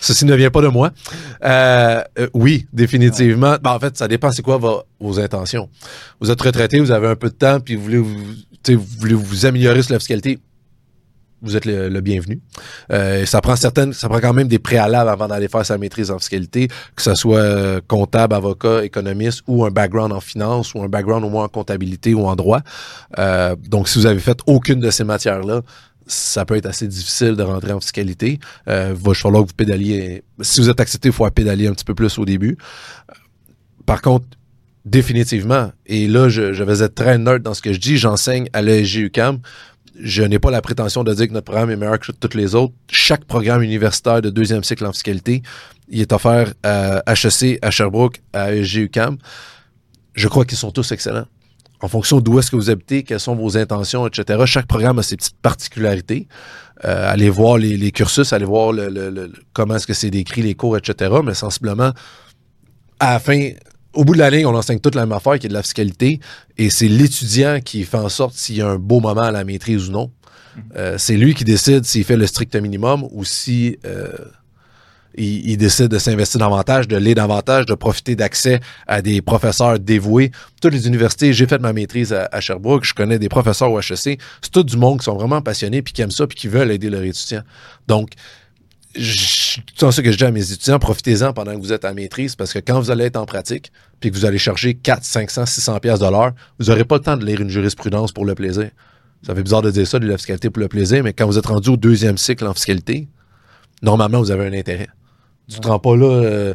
[0.00, 0.90] Ceci ne vient pas de moi.
[1.44, 3.56] Euh, euh, oui, définitivement.
[3.62, 5.68] Ben, en fait, ça dépend c'est quoi vos, vos intentions?
[6.20, 8.16] Vous êtes retraité, vous avez un peu de temps, puis vous voulez vous
[8.98, 10.38] voulez vous améliorer sur la fiscalité.
[11.44, 12.40] Vous êtes le, bienvenu.
[12.92, 16.10] Euh, ça prend certaines, ça prend quand même des préalables avant d'aller faire sa maîtrise
[16.10, 20.82] en fiscalité, que ce soit euh, comptable, avocat, économiste ou un background en finance ou
[20.82, 22.60] un background au moins en comptabilité ou en droit.
[23.18, 25.62] Euh, donc, si vous avez fait aucune de ces matières-là,
[26.06, 28.38] ça peut être assez difficile de rentrer en fiscalité.
[28.68, 30.22] Euh, va falloir que vous pédaliez.
[30.40, 32.58] Si vous êtes accepté, il faut pédaler un petit peu plus au début.
[33.86, 34.26] Par contre,
[34.84, 38.62] définitivement, et là, je, vais être très nerd dans ce que je dis, j'enseigne à
[38.62, 39.38] l'ESG-UQAM.
[39.98, 42.54] Je n'ai pas la prétention de dire que notre programme est meilleur que tous les
[42.54, 42.74] autres.
[42.90, 45.42] Chaque programme universitaire de deuxième cycle en fiscalité,
[45.88, 49.18] il est offert à HEC, à Sherbrooke, à ESG-UQAM.
[50.14, 51.26] Je crois qu'ils sont tous excellents
[51.84, 54.42] en fonction d'où est-ce que vous habitez, quelles sont vos intentions, etc.
[54.46, 56.28] Chaque programme a ses petites particularités.
[56.84, 58.74] Euh, allez voir les, cursus, allez voir
[59.52, 61.12] comment est-ce que c'est décrit, les cours, etc.
[61.22, 61.92] Mais sensiblement,
[63.00, 63.50] à la fin,
[63.94, 65.62] au bout de la ligne, on enseigne toute la même affaire qui est de la
[65.62, 66.20] fiscalité
[66.58, 69.44] et c'est l'étudiant qui fait en sorte s'il y a un beau moment à la
[69.44, 70.10] maîtrise ou non.
[70.10, 70.60] Mm-hmm.
[70.76, 73.78] Euh, c'est lui qui décide s'il fait le strict minimum ou si...
[73.84, 74.08] Euh,
[75.16, 79.78] il, il, décide de s'investir davantage, de lire davantage, de profiter d'accès à des professeurs
[79.78, 80.32] dévoués.
[80.60, 83.78] Toutes les universités, j'ai fait ma maîtrise à, à, Sherbrooke, je connais des professeurs au
[83.78, 83.94] HEC.
[83.96, 86.72] C'est tout du monde qui sont vraiment passionnés puis qui aiment ça puis qui veulent
[86.72, 87.44] aider leurs étudiants.
[87.86, 88.10] Donc,
[89.76, 92.36] c'est ça que je dis à mes étudiants, profitez-en pendant que vous êtes à maîtrise
[92.36, 95.46] parce que quand vous allez être en pratique puis que vous allez chercher 4, 500,
[95.46, 98.34] 600 pièces de l'heure, vous n'aurez pas le temps de lire une jurisprudence pour le
[98.34, 98.70] plaisir.
[99.26, 101.38] Ça fait bizarre de dire ça, de la fiscalité pour le plaisir, mais quand vous
[101.38, 103.08] êtes rendu au deuxième cycle en fiscalité,
[103.82, 104.88] normalement, vous avez un intérêt.
[105.48, 106.06] Tu te rends pas là.
[106.06, 106.54] Euh,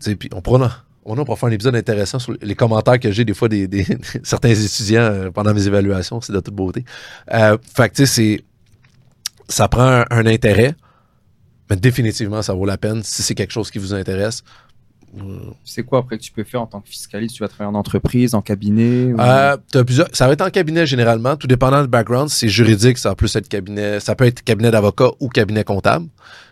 [0.00, 0.70] puis on pourra,
[1.04, 3.68] on pourra faire un épisode intéressant sur les commentaires que j'ai des fois des,
[4.22, 6.20] certains étudiants euh, pendant mes évaluations.
[6.20, 6.84] C'est de toute beauté.
[7.32, 7.92] Euh, fait
[9.48, 10.74] ça prend un, intérêt,
[11.72, 14.44] mais définitivement, ça vaut la peine si c'est quelque chose qui vous intéresse.
[15.64, 17.34] C'est quoi après que tu peux faire en tant que fiscaliste?
[17.34, 19.18] Tu vas travailler en entreprise, en cabinet ou...
[19.18, 20.06] euh, plusieurs...
[20.12, 22.28] Ça va être en cabinet généralement, tout dépendant du background.
[22.28, 26.08] C'est juridique, ça va plus être cabinet, ça peut être cabinet d'avocat ou cabinet comptable.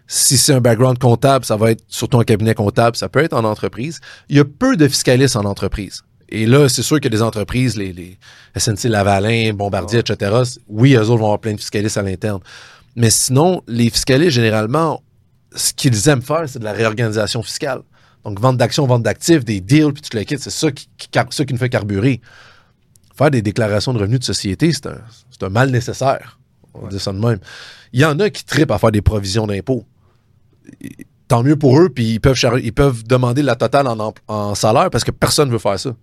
[0.07, 3.35] Si c'est un background comptable, ça va être surtout un cabinet comptable, ça peut être
[3.35, 4.01] en entreprise.
[4.31, 6.03] Il y a peu de fiscalistes en entreprise.
[6.31, 8.17] Et là, c'est sûr que les entreprises, les, les
[8.57, 10.13] SNC Lavalin, Bombardier, oh.
[10.13, 12.41] etc., oui, eux autres vont avoir plein de fiscalistes à l'interne.
[12.97, 15.03] Mais sinon, les fiscalistes, généralement,
[15.55, 17.83] ce qu'ils aiment faire, c'est de la réorganisation fiscale.
[18.25, 21.09] Donc, vente d'actions, vente d'actifs, des deals, puis tout le kit, c'est ça qui, qui,
[21.31, 22.21] ça qui nous fait carburer.
[23.17, 24.99] Faire des déclarations de revenus de société, c'est un,
[25.43, 26.39] un, mal nécessaire.
[26.75, 26.89] On ouais.
[26.91, 27.39] dit ça de même.
[27.93, 29.85] Il y en a qui tripent à faire des provisions d'impôts.
[31.29, 34.91] Tant mieux pour eux, puis ils peuvent, ils peuvent demander la totale en, en salaire
[34.91, 35.95] parce que personne ne veut faire ça.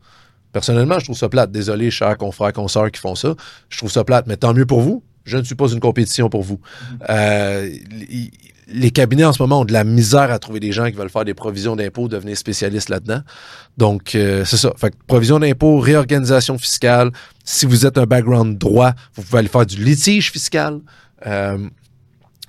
[0.52, 1.52] Personnellement, je trouve ça plate.
[1.52, 3.36] Désolé, chers confrères, consoeurs qui font ça.
[3.70, 5.04] Je trouve ça plate, mais tant mieux pour vous.
[5.26, 6.60] Je ne suis pas une compétition pour vous.
[6.60, 7.06] Mm-hmm.
[7.10, 7.70] Euh,
[8.70, 11.10] les cabinets en ce moment ont de la misère à trouver des gens qui veulent
[11.10, 13.22] faire des provisions d'impôts, devenir spécialistes là-dedans.
[13.78, 14.74] Donc, euh, c'est ça.
[14.78, 17.12] Fait que provision d'impôts, réorganisation fiscale.
[17.46, 20.80] Si vous êtes un background droit, vous pouvez aller faire du litige fiscal.
[21.26, 21.58] Euh,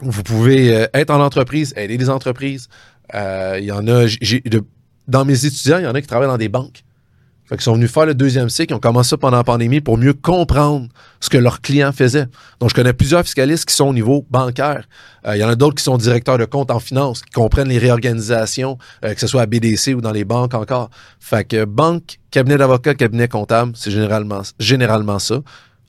[0.00, 2.68] vous pouvez euh, être en entreprise, aider les entreprises.
[3.12, 4.06] Il euh, y en a,
[5.06, 6.84] dans mes étudiants, il y en a qui travaillent dans des banques.
[7.48, 9.80] Fait qu'ils sont venus faire le deuxième cycle, ils ont commencé ça pendant la pandémie
[9.80, 12.26] pour mieux comprendre ce que leurs clients faisaient.
[12.60, 14.86] Donc, je connais plusieurs fiscalistes qui sont au niveau bancaire.
[15.24, 17.68] Il euh, y en a d'autres qui sont directeurs de compte en finance, qui comprennent
[17.68, 20.90] les réorganisations, euh, que ce soit à BDC ou dans les banques encore.
[21.20, 25.40] Fait que banque, cabinet d'avocat, cabinet comptable, c'est généralement, généralement ça.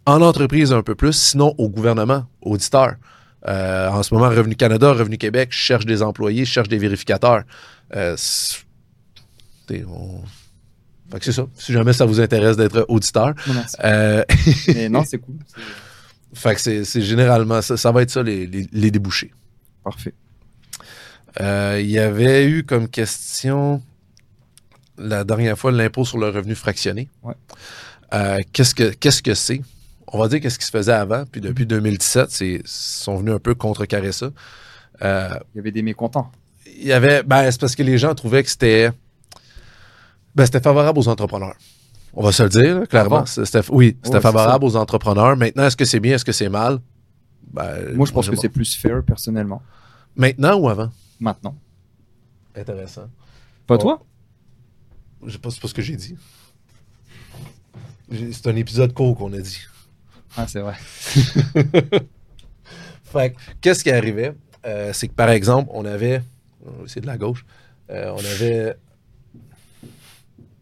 [0.06, 1.14] En entreprise, un peu plus.
[1.14, 2.94] Sinon, au gouvernement, auditeur.
[3.48, 7.44] Euh, en ce moment, Revenu Canada, Revenu Québec cherche des employés, cherche des vérificateurs.
[7.96, 8.16] Euh,
[9.72, 10.22] on...
[11.12, 11.48] Fait que c'est ça.
[11.56, 13.34] Si jamais ça vous intéresse d'être auditeur.
[13.48, 14.24] Non, euh...
[14.90, 15.36] non, c'est cool.
[16.34, 19.32] Fait que c'est généralement ça, ça va être ça les, les, les débouchés.
[19.84, 20.14] Parfait.
[21.42, 23.82] Euh, il y avait eu comme question
[24.98, 27.10] la dernière fois l'impôt sur le revenu fractionné.
[27.24, 27.34] Ouais.
[28.14, 29.62] Euh, qu'est-ce que qu'est-ce que c'est?
[30.08, 33.40] On va dire qu'est-ce qui se faisait avant, puis depuis 2017, c'est sont venus un
[33.40, 34.30] peu contrecarrer ça.
[35.02, 36.32] Il y avait des mécontents.
[36.78, 38.92] Il y avait, ben c'est parce que les gens trouvaient que c'était
[40.36, 41.56] ben, c'était favorable aux entrepreneurs.
[42.14, 43.26] On va se le dire, clairement.
[43.26, 45.38] C'était, oui, c'était ouais, favorable aux entrepreneurs.
[45.38, 46.80] Maintenant, est-ce que c'est bien, est-ce que c'est mal?
[47.52, 49.62] Ben, Moi, je pense que c'est plus fair, personnellement.
[50.16, 50.90] Maintenant ou avant?
[51.20, 51.56] Maintenant.
[52.56, 53.10] Intéressant.
[53.68, 53.84] Pas bon.
[53.84, 54.06] toi?
[55.26, 56.16] Je sais pas, c'est pas ce que j'ai dit.
[58.32, 59.60] C'est un épisode court qu'on a dit.
[60.36, 60.76] Ah, c'est vrai.
[63.04, 64.34] fait qu'est-ce qui arrivait?
[64.66, 66.24] Euh, c'est que, par exemple, on avait...
[66.88, 67.46] C'est de la gauche.
[67.90, 68.76] Euh, on avait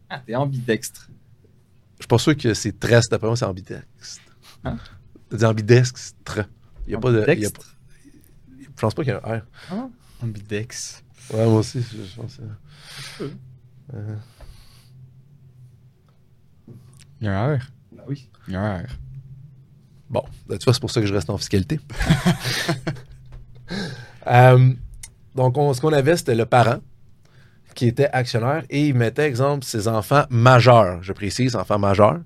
[0.09, 1.09] ah, t'es ambidextre.
[1.97, 4.21] Je suis pas sûr que c'est treste, d'après moi, c'est ambidextre.
[4.63, 4.77] Hein?
[5.29, 6.39] T'as dit ambidextre.
[6.85, 7.19] Il y a pas de.
[7.33, 7.49] Y a,
[8.59, 9.89] je pense pas qu'il y a un R.
[10.21, 11.03] Ambidex.
[11.33, 12.39] Ouais, moi aussi, je, je pense.
[13.93, 14.15] Euh...
[17.19, 17.61] Il y a un R.
[17.91, 18.29] Bah oui.
[18.47, 18.87] Il y a un R.
[20.09, 21.79] Bon, ben, tu vois, c'est pour ça que je reste en fiscalité.
[24.29, 24.73] Euh,
[25.35, 26.79] donc, on- ce qu'on avait, c'était le parent
[27.77, 32.19] qui était actionnaire et il mettait, exemple, ses enfants majeurs, je précise, enfants majeurs.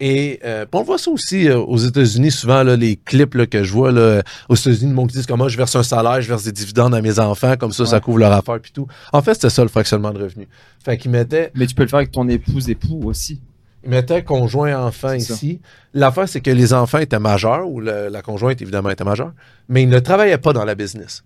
[0.00, 3.46] Et euh, puis on voit ça aussi euh, aux États-Unis, souvent, là, les clips là,
[3.46, 6.20] que je vois là, aux États-Unis, le monde qui dit comment je verse un salaire,
[6.20, 8.86] je verse des dividendes à mes enfants, comme ça, ça couvre leur affaire, puis tout.
[9.12, 10.46] En fait, c'était ça le fractionnement de revenus.
[10.84, 13.40] Fait qu'il mettait Mais tu peux le faire avec ton épouse, époux aussi.
[13.82, 15.34] il mettait conjoint enfant C'est ça.
[15.34, 15.60] ici.
[15.94, 19.32] L'affaire, c'est que les enfants étaient majeurs, ou le- la conjointe, évidemment, était majeure,
[19.68, 21.24] mais ils ne travaillaient pas dans la business.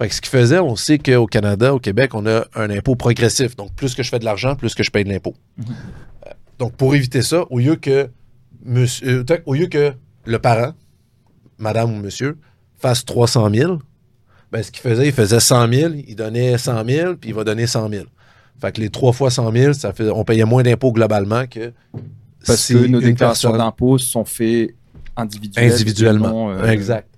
[0.00, 2.96] Fait que ce qu'ils faisaient, on sait qu'au Canada, au Québec, on a un impôt
[2.96, 3.54] progressif.
[3.54, 5.34] Donc, plus que je fais de l'argent, plus que je paye de l'impôt.
[5.58, 5.64] Mhm.
[6.26, 8.08] Euh, Donc, pour éviter ça, au lieu que,
[8.64, 9.92] monsieur, euh, au lieu que
[10.24, 10.72] le parent,
[11.58, 12.38] madame ou monsieur,
[12.78, 13.78] fasse 300 000,
[14.50, 17.44] ben, ce qu'il faisait, il faisait 100 000, il donnait 100 000, puis il va
[17.44, 18.04] donner 100 000.
[18.58, 21.72] Fait que les 3 fois 100 000, ça fait, on payait moins d'impôts globalement que
[22.46, 24.74] Parce si que nos déclarations personne- d'impôts sont faites
[25.14, 25.74] individuellement.
[25.74, 26.50] individuellement.
[26.52, 27.09] euh, exact.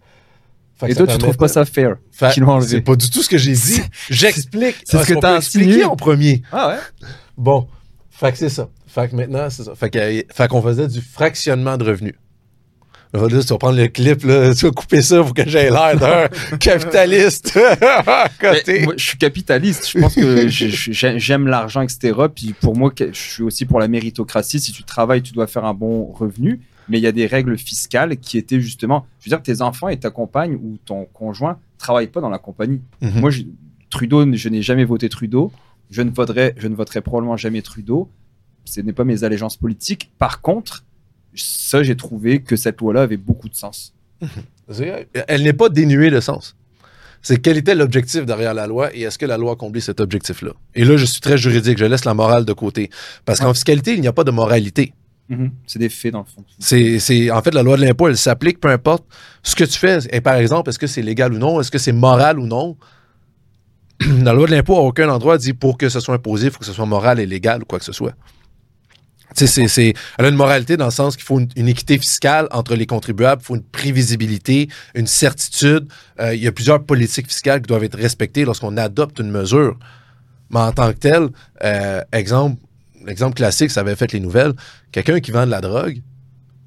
[0.82, 1.96] Fait que Et toi, tu trouves pas ça fair
[2.34, 2.68] qu'ils l'ont enlevé.
[2.68, 3.80] C'est pas du tout ce que j'ai dit.
[4.10, 4.76] J'explique.
[4.84, 5.84] C'est ce que on t'as insinué.
[5.84, 6.42] en premier.
[6.52, 7.06] Ah ouais?
[7.36, 7.68] Bon.
[8.10, 8.68] Fait que c'est ça.
[8.86, 9.74] Fait que maintenant, c'est ça.
[9.74, 12.14] Fait que- fait qu'on faisait du fractionnement de revenus.
[13.14, 15.98] Là, tu vas prendre le clip, là, tu vas couper ça pour que j'aie l'air
[15.98, 17.58] d'un capitaliste
[18.40, 18.80] côté.
[18.84, 19.88] moi, je suis capitaliste.
[19.88, 22.14] Je pense que j'ai- j'aime l'argent, etc.
[22.34, 24.60] Puis pour moi, que- je suis aussi pour la méritocratie.
[24.60, 26.60] Si tu travailles, tu dois faire un bon revenu.
[26.92, 29.88] Mais il y a des règles fiscales qui étaient justement, je veux dire, tes enfants
[29.88, 32.82] et ta compagne ou ton conjoint travaillent pas dans la compagnie.
[33.00, 33.20] Mhm.
[33.20, 33.42] Moi, je-
[33.88, 35.50] Trudeau, je n'ai jamais voté Trudeau.
[35.90, 38.10] Je ne voterai, je ne voterai probablement jamais Trudeau.
[38.66, 40.12] Ce n'est pas mes allégeances politiques.
[40.18, 40.84] Par contre,
[41.34, 43.94] ça, j'ai trouvé que cette loi-là avait beaucoup de sens.
[44.70, 46.54] C'est- Elle n'est pas dénuée de sens.
[47.24, 50.00] C'est quel était l'objectif derrière la loi et est-ce que la loi a comblé cet
[50.00, 50.52] objectif-là?
[50.74, 52.90] Et là, je suis très juridique, je laisse la morale de côté.
[53.24, 54.92] Parce qu'en fiscalité, il n'y a pas de moralité.
[55.66, 56.44] C'est des faits dans le fond.
[56.58, 59.04] C'est, c'est- en fait, la loi de l'impôt, elle s'applique peu importe
[59.42, 59.98] ce que tu fais.
[60.10, 61.60] Et par exemple, est-ce que c'est légal ou non?
[61.60, 62.76] Est-ce que c'est moral ou non?
[64.22, 66.58] la loi de l'impôt, à aucun endroit, dit pour que ce soit imposé, il faut
[66.58, 68.12] que ce soit moral et légal ou quoi que ce soit.
[69.34, 71.68] Tu sais, c'est, c'est- elle a une moralité dans le sens qu'il faut une, une
[71.68, 75.88] équité fiscale entre les contribuables, il faut une prévisibilité, une certitude.
[76.20, 79.78] Euh, il y a plusieurs politiques fiscales qui doivent être respectées lorsqu'on adopte une mesure.
[80.50, 81.28] Mais en tant que tel,
[81.64, 82.60] euh, exemple,
[83.06, 84.52] l'exemple classique, ça avait fait les nouvelles,
[84.92, 86.02] quelqu'un qui vend de la drogue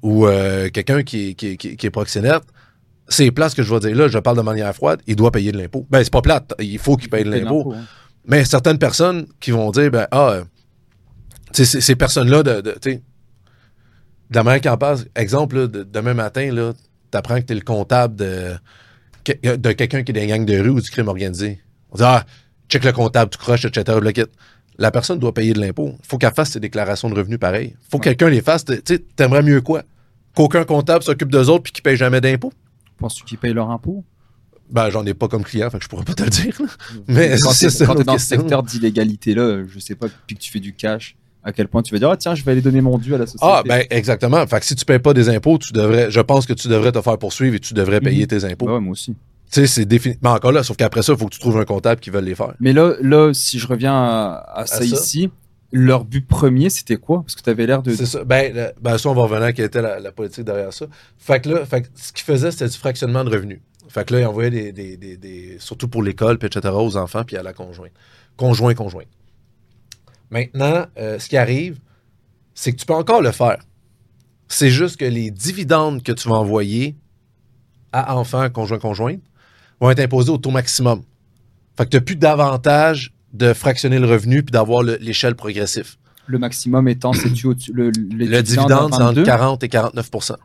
[0.02, 2.42] ou euh, quelqu'un qui, qui, qui, qui est proxénète,
[3.08, 5.30] c'est plate ce que je vais dire là, je parle de manière froide, il doit
[5.30, 5.86] payer de l'impôt.
[5.90, 7.72] Ben, c'est pas plate, il faut qu'il paye de l'impôt.
[7.76, 7.84] hein.
[8.26, 10.44] Mais certaines personnes qui vont dire, ben, ah, euh,
[11.52, 13.02] tu sais, ces- ces personnes-là, de, de, tu sais,
[14.30, 16.72] de la manière qu'ils en parlent, exemple, là, de- demain matin, là,
[17.12, 18.54] t'apprends que t'es le comptable de,
[19.24, 21.60] que- de quelqu'un qui est dans une gang de rue ou du crime organisé.
[21.92, 22.24] On dit, ah,
[22.68, 23.98] check le comptable, tu croches, etc.
[24.02, 24.24] le kit.
[24.78, 25.94] La personne doit payer de l'impôt.
[26.02, 27.74] Il faut qu'elle fasse ses déclarations de revenus pareil.
[27.90, 28.64] faut que quelqu'un les fasse.
[28.64, 29.82] Tu sais, t'aimerais mieux quoi?
[30.34, 32.52] Qu'aucun comptable s'occupe d'eux autres puis qu'ils payent jamais d'impôts?
[32.98, 34.04] Penses-tu qu'ils payent leur impôt?
[34.70, 36.54] Ben, j'en ai pas comme client, fait que je pourrais pas te le dire.
[36.60, 36.66] là.
[37.08, 40.50] Mais quand t'es l'autre dans ce secteur d'illégalité là, je sais pas, depuis que tu
[40.50, 42.80] fais du cash, à quel point tu vas dire ah tiens, je vais aller donner
[42.80, 43.46] mon dû à la société.
[43.48, 44.44] Ah, ben, exactement.
[44.46, 46.90] Fait que si tu payes pas des impôts, tu devrais, je pense que tu devrais
[46.92, 48.26] te faire poursuivre et tu devrais payer Mhm.
[48.26, 48.66] tes impôts.
[48.66, 49.14] Bah ouais, moi aussi.
[49.50, 50.16] Tu sais, c'est défini.
[50.22, 52.20] Mais encore là, sauf qu'après ça, il faut que tu trouves un comptable qui veut
[52.20, 52.54] les faire.
[52.60, 54.84] Mais là, là, si je reviens à, à ça, ça?
[54.84, 55.30] ici,
[55.72, 57.22] leur but premier, c'était quoi?
[57.22, 57.94] Parce que tu avais l'air de.
[57.94, 58.24] C'est ça.
[58.24, 60.86] Ben, le- ben, ça, on va revenir à quelle était la, la politique derrière ça.
[61.16, 63.60] Fait que là, fait que ce qu'ils faisaient, c'était du fractionnement de revenus.
[63.88, 66.96] Fait que là, ils envoyaient des, des, des, des- surtout pour l'école, puis etc., aux
[66.96, 67.92] enfants, puis à la conjointe.
[68.36, 69.06] Conjoint, conjointe.
[70.30, 71.78] Maintenant, euh, ce qui arrive,
[72.54, 73.58] c'est que tu peux encore le faire.
[74.48, 76.96] C'est juste que les dividendes que tu vas envoyer
[77.92, 79.20] à enfants, conjoint, conjointe,
[79.80, 81.02] vont être imposés au taux maximum.
[81.76, 85.96] Fait que tu n'as plus d'avantage de fractionner le revenu puis d'avoir le- l'échelle progressive.
[86.26, 87.72] Le maximum étant, c'est tu au-dessus.
[87.72, 90.36] Le, les Le dividende, c'est entre 40 et 49%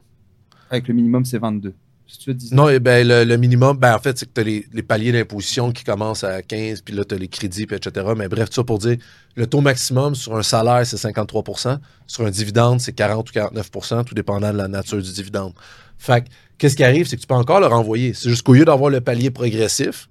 [0.69, 1.73] Avec le minimum, c'est 22.
[2.05, 2.57] Si tu veux 19.
[2.57, 4.83] Non, eh ben, le, le minimum, ben, en fait, c'est que tu as les, les
[4.83, 8.05] paliers d'imposition qui commencent à 15, puis là, tu as les crédits, puis etc.
[8.17, 8.97] Mais bref, tout ça pour dire,
[9.35, 14.03] le taux maximum sur un salaire, c'est 53% Sur un dividende, c'est 40 ou 49%
[14.03, 15.53] tout dépendant de la nature du dividende.
[15.97, 16.29] Fait que,
[16.61, 18.13] qu'est-ce qui arrive, c'est que tu peux encore le renvoyer.
[18.13, 20.07] C'est juste qu'au lieu d'avoir le palier progressif,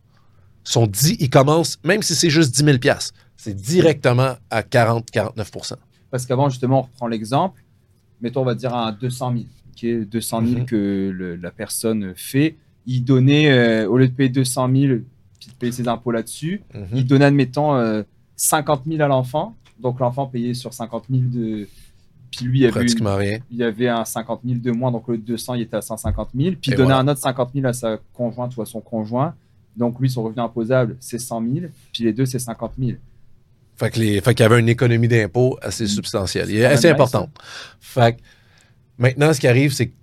[0.65, 2.79] son dit, il commence, même si c'est juste 10 000
[3.37, 5.75] c'est directement à 40-49%
[6.11, 7.63] Parce qu'avant, justement, on reprend l'exemple.
[8.21, 9.45] Mettons, on va dire à 200 000,
[9.77, 10.67] qui est 200 000 Mhm.
[10.67, 12.57] que le- la personne fait.
[12.85, 14.99] Il donnait, euh, au lieu de payer 200 000,
[15.39, 18.03] puis de payer ses impôts là-dessus, il donnait, admettons, euh,
[18.37, 19.55] 50 000 à l'enfant.
[19.81, 21.69] Donc l'enfant payait sur 50 000 de.
[22.31, 23.39] Puis lui, il y avait, une- Pratiquement rien.
[23.51, 26.29] il y avait un 50 000 de moins, donc de 200, il était à 150
[26.35, 26.55] 000.
[26.61, 26.99] Puis il donnait voilà.
[27.01, 29.35] un autre 50 000 à sa conjointe ou à son conjoint.
[29.77, 31.67] Donc lui, son revenu imposable, c'est 100 000.
[31.93, 32.99] Puis les deux, c'est 50 000.
[33.77, 35.89] Fait qu'il y avait une économie d'impôt assez Mm.
[35.89, 36.47] substantielle.
[36.49, 37.31] C'est Et assez importante.
[37.81, 38.21] Fait que
[38.99, 39.95] maintenant, ce qui arrive, c'est que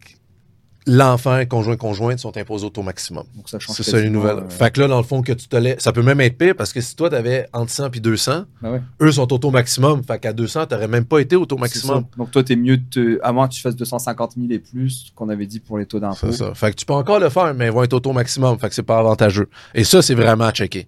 [0.88, 3.26] l'enfant, conjoint, conjointe sont imposés au taux maximum.
[3.36, 3.76] Donc ça change.
[3.76, 4.38] C'est ça les nouvelles.
[4.38, 6.38] euh, Fait que là, dans le fond, que tu te lèves, ça peut même être
[6.38, 9.38] pire parce que si toi, t'avais entre 100 et 200, bah ouais, eux sont au
[9.38, 10.02] taux maximum.
[10.04, 12.06] Fait qu'à 200, t'aurais même pas été au taux maximum.
[12.18, 13.20] Donc toi, t'es mieux de te...
[13.22, 16.00] à moins que tu fasses 250 000 et plus qu'on avait dit pour les taux
[16.00, 16.16] d'impôt.
[16.22, 16.54] C'est ça.
[16.56, 18.58] Fait que tu peux encore le faire, mais ils vont être au taux maximum.
[18.58, 19.50] Fait que c'est pas avantageux.
[19.76, 20.88] Et ça, c'est vraiment à checker.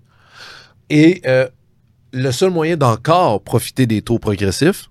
[0.89, 1.47] Et euh,
[2.13, 4.89] le seul moyen d'encore profiter des taux progressifs,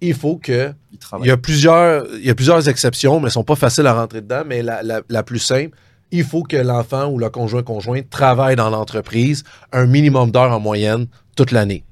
[0.00, 0.72] il faut que.
[1.20, 3.94] Il y a plusieurs, il y a plusieurs exceptions, mais elles sont pas faciles à
[3.94, 4.42] rentrer dedans.
[4.46, 5.76] Mais la, la- la plus simple,
[6.10, 10.60] il faut que l'enfant ou le conjoint conjoint travaille dans l'entreprise un minimum d'heures en
[10.60, 11.06] moyenne
[11.36, 11.84] toute l'année.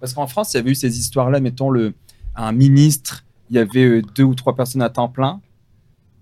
[0.00, 1.94] Parce qu'en France, il y avait eu ces histoires-là, mettons le,
[2.34, 5.40] un ministre, il y avait euh, deux ou trois personnes à temps plein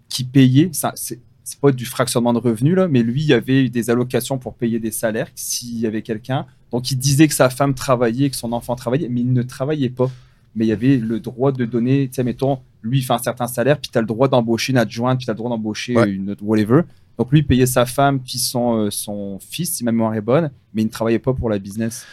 [0.09, 0.71] qui payaient.
[0.73, 3.71] Ça, c'est, c'est pas du fractionnement de revenus, là, mais lui, il y avait eu
[3.71, 6.47] des allocations pour payer des salaires s'il y avait quelqu'un.
[6.71, 9.91] Donc, il disait que sa femme travaillait, que son enfant travaillait, mais il ne travaillait
[9.91, 10.11] pas.
[10.55, 13.19] Mais il y avait le droit de donner, tu sais, mettons, lui, il fait un
[13.19, 15.51] certain salaire, puis tu as le droit d'embaucher une adjointe, puis tu as le droit
[15.51, 16.09] d'embaucher Ouais.
[16.11, 16.83] une autre, whatever.
[17.19, 20.21] Donc, lui, il payait sa femme, puis son, euh, son fils, si ma mémoire est
[20.21, 22.05] bonne, mais il ne travaillait pas pour la business.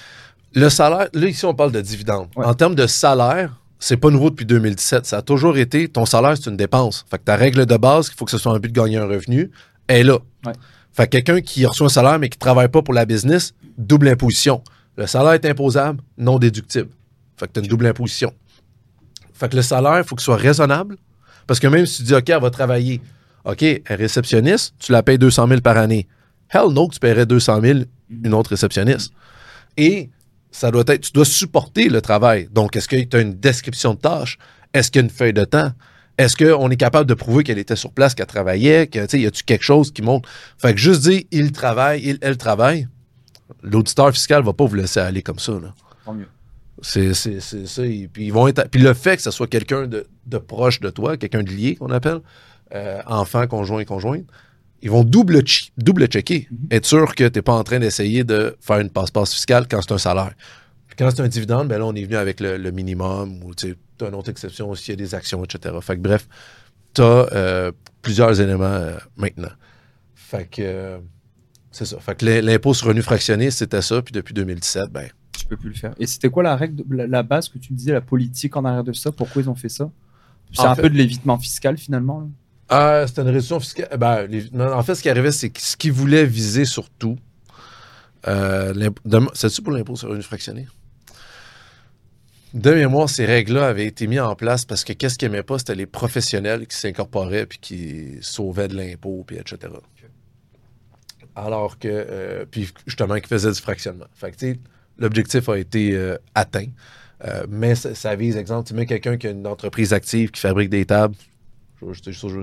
[0.54, 2.28] Le salaire, là, ici, on parle de dividendes.
[2.36, 2.46] Ouais.
[2.46, 5.06] En termes de salaire, c'est pas nouveau depuis 2017.
[5.06, 7.06] Ça a toujours été, ton salaire, c'est une dépense.
[7.10, 8.98] Fait que ta règle de base, qu'il faut que ce soit un but de gagner
[8.98, 9.50] un revenu,
[9.88, 10.20] est là.
[10.46, 10.54] Ouais.
[10.94, 14.10] Fait que quelqu'un qui reçoit un salaire mais qui travaille pas pour la business, double
[14.10, 14.62] imposition.
[14.98, 16.90] Le salaire est imposable, non déductible.
[17.42, 18.32] Fait que tu as une double imposition.
[19.34, 20.96] Fait que le salaire, il faut qu'il soit raisonnable.
[21.48, 23.02] Parce que même si tu dis, OK, elle va travailler,
[23.46, 26.08] OK, est réceptionniste, tu la payes 200 000 par année.
[26.54, 27.80] Hell no, tu paierais 200 000
[28.24, 29.12] une autre réceptionniste.
[29.76, 30.12] Et
[30.52, 32.48] ça doit être, tu dois supporter le travail.
[32.52, 34.38] Donc, est-ce que tu as une description de tâche?
[34.72, 35.72] Est-ce qu'il y a une feuille de temps?
[36.20, 38.86] Est-ce qu'on est capable de prouver qu'elle était sur place, qu'elle travaillait?
[38.86, 40.30] Que, y a-tu quelque chose qui montre?
[40.60, 42.88] Fait que juste dire, il travaille, il, elle travaille,
[43.64, 45.74] l'auditeur fiscal va pas vous laisser aller comme ça, là.
[46.06, 46.28] Tant mieux.
[46.82, 47.86] C'est ça.
[47.86, 50.80] Et puis, ils vont être, puis le fait que ce soit quelqu'un de, de proche
[50.80, 52.20] de toi, quelqu'un de lié qu'on appelle,
[52.74, 54.26] euh, enfant, conjoint, conjointe,
[54.82, 56.48] ils vont double, chi- double checker.
[56.50, 56.58] Mhm.
[56.72, 59.82] Être sûr que tu n'es pas en train d'essayer de faire une passe-passe fiscale quand
[59.82, 60.34] c'est un salaire.
[60.88, 63.54] Puis quand c'est un dividende, ben là, on est venu avec le, le minimum ou
[63.54, 65.76] tu as une autre exception s'il y a des actions, etc.
[65.82, 66.28] Fait que bref,
[66.96, 69.52] tu as plusieurs éléments euh, maintenant.
[70.16, 70.98] Fait que euh,
[71.72, 72.00] c'est ça.
[72.00, 74.02] Fait que l'im- l'impôt sur revenu fractionné, c'était ça.
[74.02, 75.08] Puis depuis 2017, ben,
[75.56, 75.94] peux plus le faire.
[76.00, 78.56] Et c'était quoi la règle, de- la, la base que tu me disais, la politique
[78.56, 79.12] en arrière de ça?
[79.12, 79.90] Pourquoi ils ont fait ça?
[80.54, 82.30] C'est un fait- peu de l'évitement fiscal finalement.
[82.70, 83.90] Ah, c'était une réduction fiscale.
[83.98, 87.18] Ben, les- non, en fait, ce qui arrivait, c'est que ce qu'ils voulaient viser surtout.
[88.28, 88.90] Euh,
[89.34, 90.68] C'est-tu pour l'impôt sur le revenu fractionné?
[92.54, 95.58] De mémoire, ces règles-là avaient été mises en place parce que qu'est-ce qu'ils n'aimaient pas,
[95.58, 99.74] c'était les professionnels qui s'incorporaient puis qui sauvaient de l'impôt, puis etc.
[101.36, 104.08] Alors que, euh, puis justement, qui faisaient du fractionnement.
[104.14, 104.60] Fait que, tu sais,
[105.02, 106.68] l'objectif a été euh, atteint.
[107.26, 110.70] Euh, mais ça, vise, exemple, tu mets quelqu'un qui a une entreprise active qui fabrique
[110.70, 111.16] des tables,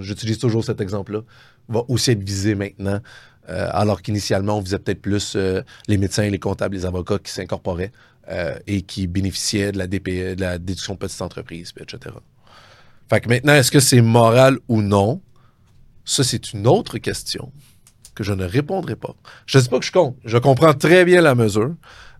[0.00, 1.20] j'utilise toujours- cet exemple-là,
[1.68, 3.00] va aussi être visé maintenant,
[3.48, 5.36] euh, alors qu'initialement, on visait peut-être plus
[5.88, 7.92] les médecins, les comptables, les avocats qui s'incorporaient
[8.66, 12.14] et qui bénéficiaient de la DPE, de la déduction petite entreprise, etc.
[13.08, 15.22] Fait que maintenant, est-ce que c'est moral ou non?
[16.04, 17.50] Ça, c'est une autre question
[18.14, 19.14] que je ne répondrai pas.
[19.46, 20.16] Je ne dis pas que je compte.
[20.26, 21.74] Je comprends très bien la mesure.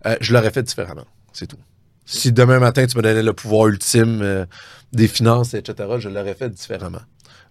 [0.05, 1.05] Euh, je l'aurais fait différemment.
[1.33, 1.57] C'est tout.
[2.05, 4.45] Si demain matin, tu me donnais le pouvoir ultime euh,
[4.91, 7.01] des finances, etc., je l'aurais fait différemment.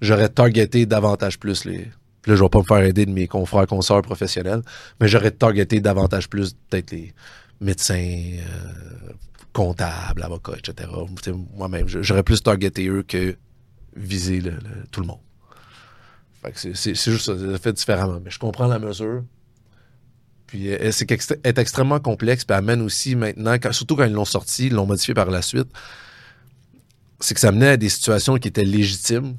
[0.00, 1.90] J'aurais targeté davantage plus les.
[2.26, 4.62] Là, je vais pas me faire aider de mes confrères, consoeurs professionnels,
[5.00, 7.14] mais j'aurais targeté davantage plus peut-être les
[7.60, 9.12] médecins, euh,
[9.52, 10.90] comptables, avocats, etc.
[11.56, 13.36] Moi-même, j'aurais plus targeté eux que
[13.96, 14.42] viser
[14.90, 15.20] tout le monde.
[16.54, 18.20] C'est- juste ça, fait différemment.
[18.22, 19.22] Mais je comprends la mesure.
[20.48, 24.24] Puis euh, c'est est extrêmement complexe, puis amène aussi maintenant, quand- surtout quand ils l'ont
[24.24, 25.68] sorti, ils l'ont modifié par la suite,
[27.20, 29.36] c'est que ça menait à des situations qui étaient légitimes,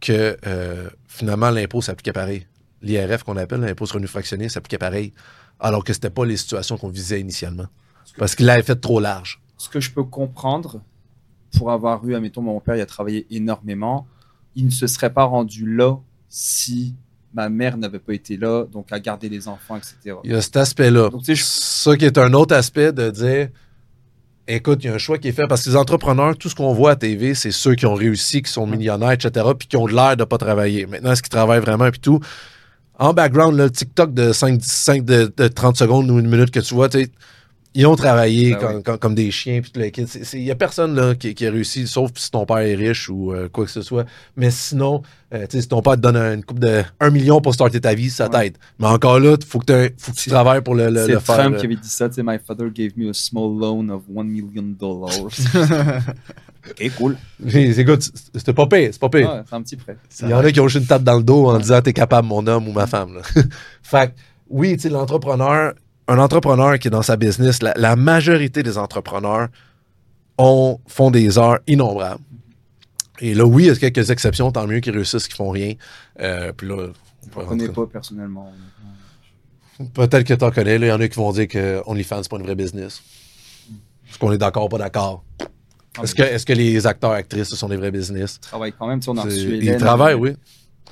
[0.00, 2.46] que euh, finalement l'impôt s'appliquait pareil.
[2.82, 5.12] L'IRF qu'on appelle l'impôt sur revenu fractionné s'appliquait pareil,
[5.58, 7.66] alors que c'était pas les situations qu'on visait initialement.
[8.18, 9.42] Parce qu'il l'avait fait trop large.
[9.56, 10.82] Ce que je peux comprendre,
[11.56, 14.06] pour avoir eu, admettons, mon père, il a travaillé énormément,
[14.54, 15.96] il ne se serait pas rendu là
[16.28, 16.94] si
[17.34, 20.16] ma mère n'avait pas été là, donc à garder les enfants, etc.
[20.24, 21.10] Il y a cet aspect-là.
[21.26, 23.48] Je- Ça qui est un autre aspect de dire
[24.46, 26.54] écoute, il y a un choix qui est fait parce que les entrepreneurs, tout ce
[26.54, 29.76] qu'on voit à TV, c'est ceux qui ont réussi, qui sont millionnaires, etc., puis qui
[29.76, 30.86] ont l'air de pas travailler.
[30.86, 32.20] Maintenant, est-ce qu'ils travaillent vraiment, puis tout?
[32.98, 36.60] En background, le TikTok de 5, 5 de, de 30 secondes ou une minute que
[36.60, 37.10] tu vois, tu sais,
[37.76, 38.82] Ils ont travaillé Ben comme, oui.
[38.84, 39.60] comme- comme des chiens.
[39.74, 42.58] C'est- c'est- Il n'y a personne là, qui, qui a réussi, sauf si ton père
[42.58, 44.04] est riche ou euh, quoi que ce soit.
[44.36, 45.02] Mais sinon,
[45.32, 48.10] euh, si ton père te donne une coupe de 1 million pour starter ta vie,
[48.10, 48.44] ça Ouais.
[48.44, 48.58] t'aide.
[48.78, 51.12] Mais encore là, il faut que, faut que tu C'est- travailles pour le, le, C'est
[51.12, 51.36] le faire.
[51.38, 51.58] Trump là.
[51.60, 55.10] qui avait dit ça, My father gave me a small loan of 1 million dollars.
[56.70, 57.16] ok, cool.
[57.52, 59.42] Écoute, c'est- c'était pas pire, c'est pas pire.
[59.48, 59.96] C'est un petit prêt.
[60.22, 61.60] Il y en a qui ont juste une tape dans le dos en Ouais.
[61.60, 63.14] disant t'es capable, mon homme ou ma femme.
[63.14, 63.22] là.
[63.82, 64.12] fait que,
[64.48, 65.74] oui, tu sais, l'entrepreneur,
[66.08, 69.48] un entrepreneur qui est dans sa business, la, la majorité des entrepreneurs
[70.38, 72.20] ont, font des heures innombrables.
[73.20, 75.74] Et là, oui, il y a quelques exceptions, tant mieux qu'ils réussissent, qu'ils font rien.
[76.20, 76.88] Euh, puis là,
[77.34, 78.52] Je ne connais pas personnellement.
[79.94, 82.30] peut-être que tu en connais, il y en a qui vont dire que OnlyFans, c'est
[82.30, 83.02] pas une vraie business.
[84.08, 85.24] Est-ce qu'on est d'accord ou pas d'accord?
[86.02, 88.38] Est-ce que, est-ce que les acteurs, actrices, ce sont des vrais business?
[88.42, 88.98] Ils travaillent quand même.
[89.00, 90.36] Tu on a reçu Ils Hélène, travaillent, oui.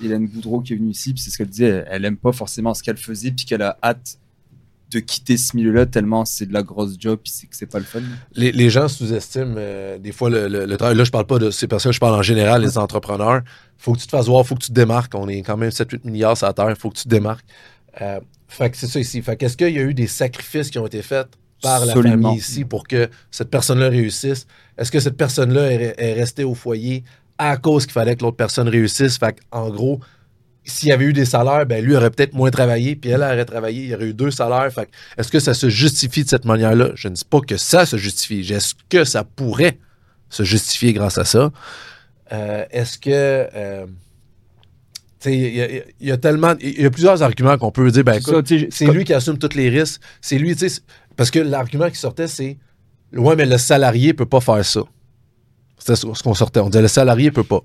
[0.02, 1.68] Hélène Boudreau qui est venue ici, puis c'est ce qu'elle disait.
[1.68, 4.18] Elle, elle aime pas forcément ce qu'elle faisait, puis qu'elle a hâte
[4.92, 7.78] de quitter ce milieu-là tellement c'est de la grosse job, puis c'est que c'est pas
[7.78, 8.00] le fun.
[8.34, 10.96] Les, les gens sous-estiment euh, des fois le, le- le travail.
[10.96, 13.42] Là, je parle pas de ces personnes, je parle en général, les entrepreneurs.
[13.78, 15.14] faut que tu te fasses voir, faut que tu te démarques.
[15.14, 17.44] On est quand même 7-8 milliards sur la Terre, faut que tu te démarques.
[18.00, 19.20] Euh, fait que c'est ça ici.
[19.22, 21.26] Fait qu'est-ce qu'il y a eu des sacrifices qui ont été faits
[21.62, 22.28] par la Absolument.
[22.30, 24.46] famille ici pour que cette personne-là réussisse?
[24.78, 27.04] Est-ce que cette personne-là est, est restée au foyer
[27.38, 29.16] à cause qu'il fallait que l'autre personne réussisse?
[29.18, 30.00] Fait en gros,
[30.64, 33.44] s'il y avait eu des salaires, ben lui aurait peut-être moins travaillé, puis elle aurait
[33.44, 34.70] travaillé, il y aurait eu deux salaires.
[34.72, 34.88] Fait
[35.18, 36.90] est-ce que ça se justifie de cette manière-là?
[36.94, 38.40] Je ne dis pas que ça se justifie.
[38.52, 39.78] Est-ce que ça pourrait
[40.28, 41.50] se justifier grâce à ça?
[42.32, 43.10] Euh, est-ce que.
[43.10, 43.86] euh,
[45.20, 45.68] tu sais, il y, a-
[46.00, 46.54] il y a tellement.
[46.60, 48.04] Il y a plusieurs arguments qu'on peut dire.
[48.04, 50.00] Ben, C'est c'est lui qui assume tous les risques.
[50.20, 50.68] C'est lui, tu sais.
[50.68, 50.82] c'est-
[51.16, 52.56] Parce que l'argument qui sortait, c'est.
[53.12, 54.80] Ouais, mais le salarié peut pas faire ça.
[55.78, 56.60] C'était ce qu'on sortait.
[56.60, 57.60] On disait le salarié peut pas.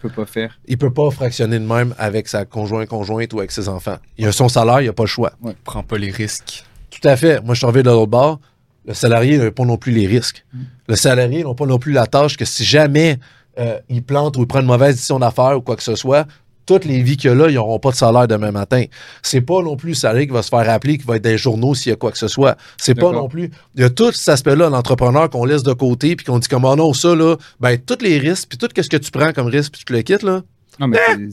[0.00, 0.58] Peut pas faire.
[0.66, 3.96] Il peut pas fractionner de même avec sa conjointe, conjointe ou avec ses enfants.
[4.18, 5.32] Il a son salaire, il a pas le choix.
[5.64, 6.64] Prends pas les risques.
[6.90, 7.42] Tout à fait.
[7.42, 8.40] Moi, je suis arrivé de l'autre bord.
[8.86, 10.44] Le salarié n'a pas non plus les risques.
[10.52, 10.58] Mm.
[10.88, 13.18] Le salarié n'a pas non plus la tâche que si jamais
[13.58, 16.26] euh, il plante ou il prend une mauvaise décision d'affaires ou quoi que ce soit,
[16.66, 18.84] toutes les vies qu'il y a là, ils n'auront pas de salaire demain matin.
[19.22, 21.38] C'est pas non plus le salarié qui va se faire appeler, qui va être les
[21.38, 22.56] journaux s'il y a quoi que ce soit.
[22.76, 23.50] C'est pas non plus.
[23.76, 26.64] Il y a tout cet aspect-là, l'entrepreneur, qu'on laisse de côté, puis qu'on dit comme,
[26.64, 29.46] oh non, ça, là, ben, tous les risques, puis tout ce que tu prends comme
[29.46, 30.42] risque, puis tu le quittes, là.
[30.78, 31.16] Non, mais Eh!
[31.16, 31.28] t'es-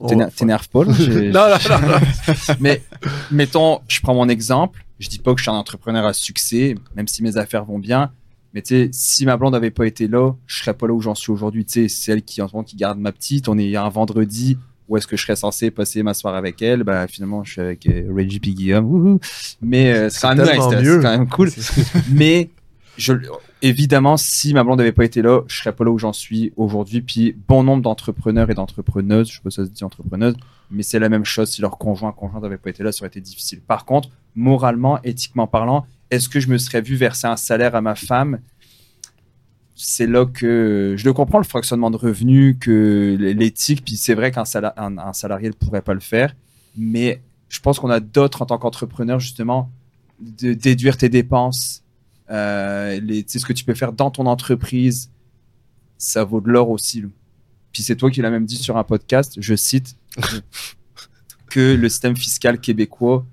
[0.00, 0.92] on t'éner- va- t'énerve pas, là.
[0.98, 2.34] Non, non, non, non.
[2.60, 2.82] Mais
[3.30, 4.84] mettons, je prends mon exemple.
[4.98, 7.78] Je dis pas que je suis un entrepreneur à succès, même si mes affaires vont
[7.78, 8.10] bien.
[8.52, 11.00] Mais tu sais, si ma blonde n'avait pas été là, je serais pas là où
[11.00, 11.64] j'en suis aujourd'hui.
[11.64, 13.48] Tu sais, c'est elle qui en ce moment qui garde ma petite.
[13.48, 14.58] On est un vendredi
[14.90, 17.60] où est-ce que je serais censé passer ma soirée avec elle Bah finalement, je suis
[17.60, 18.50] avec euh, Reggie P.
[18.50, 18.84] Guillaume.
[18.86, 19.20] Wouhou.
[19.62, 21.00] Mais euh, c'est quand même nice, tellement c'est mieux.
[21.00, 21.50] quand même cool.
[22.10, 22.50] Mais
[22.98, 23.12] je,
[23.62, 26.52] évidemment, si ma blonde n'avait pas été là, je serais pas là où j'en suis
[26.56, 27.02] aujourd'hui.
[27.02, 30.34] Puis bon nombre d'entrepreneurs et d'entrepreneuses, je sais pas si ça se dit entrepreneuses,
[30.72, 31.50] mais c'est la même chose.
[31.50, 33.60] Si leur conjoint, conjointe n'avait pas été là, ça aurait été difficile.
[33.60, 37.80] Par contre, moralement, éthiquement parlant, est-ce que je me serais vu verser un salaire à
[37.80, 38.40] ma femme
[39.82, 43.82] C'est là que je le comprends le fractionnement de revenus, que l'éthique.
[43.84, 46.34] Puis c'est vrai qu'un sala- un, un salarié ne pourrait pas le faire,
[46.76, 49.70] mais je pense qu'on a d'autres en tant qu'entrepreneur justement
[50.20, 51.82] de déduire tes dépenses,
[52.30, 55.10] euh, les, ce que tu peux faire dans ton entreprise,
[55.96, 57.04] ça vaut de l'or aussi.
[57.72, 59.96] Puis c'est toi qui l'as même dit sur un podcast, je cite,
[61.50, 63.24] que le système fiscal québécois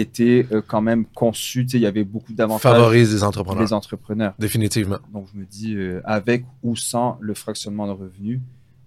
[0.00, 3.62] était euh, quand même conçu, il y avait beaucoup d'avantages Favorise les entrepreneurs.
[3.62, 4.34] les entrepreneurs.
[4.38, 4.98] Définitivement.
[5.12, 8.40] Donc je me dis, euh, avec ou sans le fractionnement de revenus,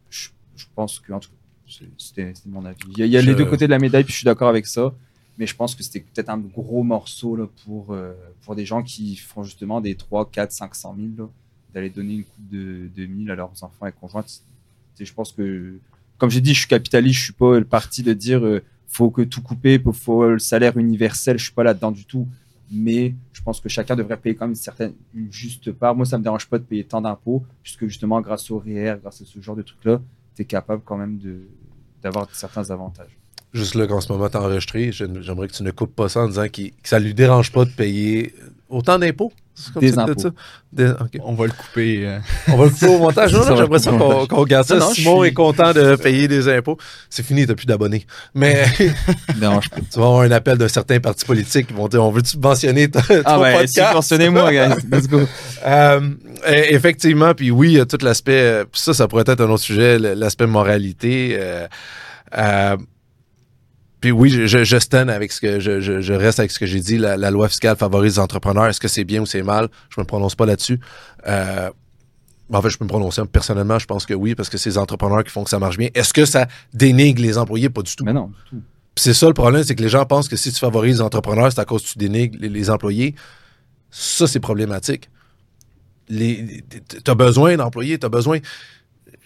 [0.10, 2.78] je, je pense que, en tout cas, c'était mon avis.
[2.90, 4.18] Il y a, il y a Je- les deux côtés de la médaille, puis je
[4.18, 4.94] suis d'accord avec ça.
[5.38, 8.84] Mais je pense que c'était peut-être un gros morceau là, pour, euh, pour des gens
[8.84, 11.30] qui font justement des 3, 4, 500 000, là,
[11.74, 14.42] d'aller donner une coupe de, de 1000 à leurs enfants et conjointes.
[15.00, 15.78] Je pense que,
[16.20, 18.44] comme j'ai dit, je suis capitaliste, je suis pas le parti de dire
[18.92, 22.28] faut que tout couper, faut, faut le salaire universel, je suis pas là-dedans du tout.
[22.74, 24.94] Mais je pense que chacun devrait payer quand même une certaine,
[25.30, 25.94] juste part.
[25.94, 29.22] Moi, ça me dérange pas de payer tant d'impôts, puisque justement, grâce au REER, grâce
[29.22, 30.00] à ce genre de trucs-là,
[30.36, 31.20] tu es capable quand même
[32.02, 33.18] d'avoir certains avantages.
[33.54, 36.22] Juste là qu'en ce moment, t'es enregistré, je- j'aimerais que tu ne coupes pas ça
[36.22, 38.34] en disant que ça lui dérange pas de payer
[38.70, 39.34] autant d'impôts.
[39.80, 40.18] Des impôts.
[40.20, 40.30] ça?
[40.72, 40.94] Des-.
[41.22, 42.08] On va le couper.
[42.08, 42.20] euh.
[42.48, 43.34] On va le couper au montage.
[43.34, 44.76] Non, non, j'aimerais ça qu'on garde ça.
[44.76, 46.78] Non, non, je Simon suis- est content de payer des impôts.
[47.10, 48.06] C'est fini, t'as plus d'abonnés.
[48.34, 48.66] Mais
[49.40, 49.76] dérange pas.
[49.82, 52.90] tu vas avoir un appel d'un certain parti politique qui vont dire on veut subventionner
[52.90, 53.88] ton, ton Ah ouais, podcast?
[53.90, 54.76] subventionnez-moi, guys.
[54.90, 55.20] Let's go.
[55.66, 56.00] Euh,
[56.48, 59.42] e- effectivement, puis oui, il y a tout l'aspect, euh, puis ça, ça pourrait être
[59.42, 61.36] un autre sujet, l'aspect moralité.
[61.38, 61.68] euh,
[62.38, 62.78] euh,
[64.02, 66.82] puis oui, je, je, avec ce que je, je, je reste avec ce que j'ai
[66.82, 66.98] dit.
[66.98, 68.66] La, la loi fiscale favorise les entrepreneurs.
[68.66, 69.70] Est-ce que c'est bien ou c'est mal?
[69.96, 70.80] Je me prononce pas là-dessus.
[71.28, 71.70] Euh,
[72.52, 73.80] en fait, je peux me prononcer personnellement.
[73.80, 75.90] Je pense que oui, parce que c'est les entrepreneurs qui font que ça marche bien.
[75.94, 77.70] Est-ce que ça dénigre les employés?
[77.70, 78.04] Pas du tout.
[78.04, 78.62] Mais non, du tout.
[78.94, 81.02] Puis c'est ça le problème, c'est que les gens pensent que si tu favorises les
[81.02, 83.16] entrepreneurs, c'est à cause que tu dénigres les, les employés.
[83.90, 85.10] Ça, c'est problématique.
[86.10, 86.64] Les,
[87.04, 88.40] t'as besoin d'employés, t'as besoin.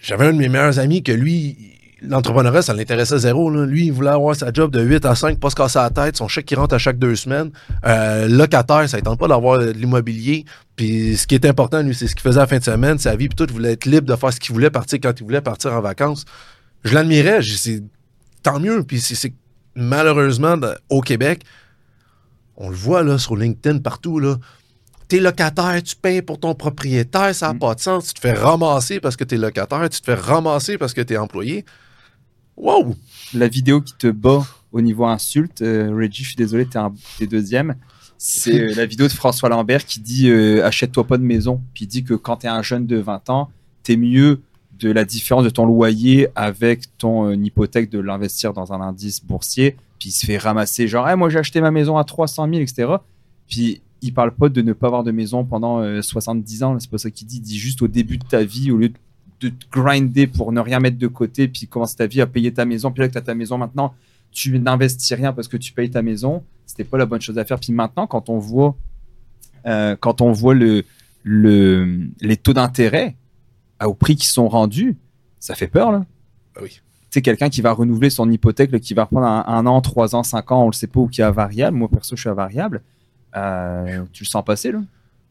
[0.00, 1.75] J'avais un de mes meilleurs amis que lui,
[2.08, 3.50] l'entrepreneuriat, ça l'intéressait zéro.
[3.50, 3.66] Là.
[3.66, 6.16] Lui, il voulait avoir sa job de 8 à 5, pas se casser la tête,
[6.16, 7.50] son chèque qui rentre à chaque deux semaines.
[7.84, 10.44] Euh, locataire, ça ne tente pas d'avoir de l'immobilier.
[10.76, 12.98] Puis ce qui est important, lui, c'est ce qu'il faisait à la fin de semaine,
[12.98, 15.12] sa vie, puis tout, il voulait être libre de faire ce qu'il voulait, partir quand
[15.18, 16.24] il voulait partir en vacances.
[16.84, 17.82] Je l'admirais, c'est
[18.42, 18.82] tant mieux.
[18.82, 19.32] Puis c'est
[19.74, 20.56] malheureusement,
[20.88, 21.42] au Québec,
[22.56, 24.36] on le voit là sur LinkedIn partout, là.
[25.08, 27.58] T'es locataire, tu payes pour ton propriétaire, ça n'a mm.
[27.60, 28.08] pas de sens.
[28.08, 31.16] Tu te fais ramasser parce que t'es locataire, tu te fais ramasser parce que t'es
[31.16, 31.64] employé.
[32.56, 32.94] Wow!
[33.34, 36.92] La vidéo qui te bat au niveau insulte, euh, Reggie, je suis désolé, t'es, un,
[37.28, 37.76] deuxième.
[38.18, 41.60] C'est euh, la vidéo de François Lambert qui dit euh, achète-toi pas de maison.
[41.74, 43.50] Puis il dit que quand t'es un jeune de 20 ans,
[43.82, 44.40] t'es mieux
[44.78, 49.76] de la différence de ton loyer avec ton hypothèque de l'investir dans un indice boursier.
[49.98, 52.88] Puis il se fait ramasser genre, moi j'ai acheté ma maison à 300 000, etc.
[53.48, 56.78] Puis il parle pas de ne pas avoir de maison pendant 70 ans.
[56.78, 57.36] C'est pas ça qu'il dit.
[57.36, 58.98] Il dit juste au début de ta vie, au lieu de
[59.40, 62.52] de te grinder pour ne rien mettre de côté, puis commencer ta vie à payer
[62.52, 62.90] ta maison.
[62.90, 63.94] Puis là que tu as ta maison maintenant,
[64.32, 66.42] tu n'investis rien parce que tu payes ta maison.
[66.66, 67.58] C'était pas la bonne chose à faire.
[67.60, 68.76] Puis maintenant, quand on voit,
[69.66, 70.84] euh, quand on voit le,
[71.22, 73.16] le, les taux d'intérêt
[73.84, 74.96] au prix qui sont rendus,
[75.38, 76.04] ça fait peur, là.
[76.56, 76.80] Ah oui.
[77.10, 80.52] C'est quelqu'un qui va renouveler son hypothèque, qui va reprendre un, an, trois ans, cinq
[80.52, 81.76] ans, on le sait pas, ou qui est à variable.
[81.76, 82.82] Moi, perso, je suis à variable.
[83.36, 84.80] Euh, tu le sens passer, là?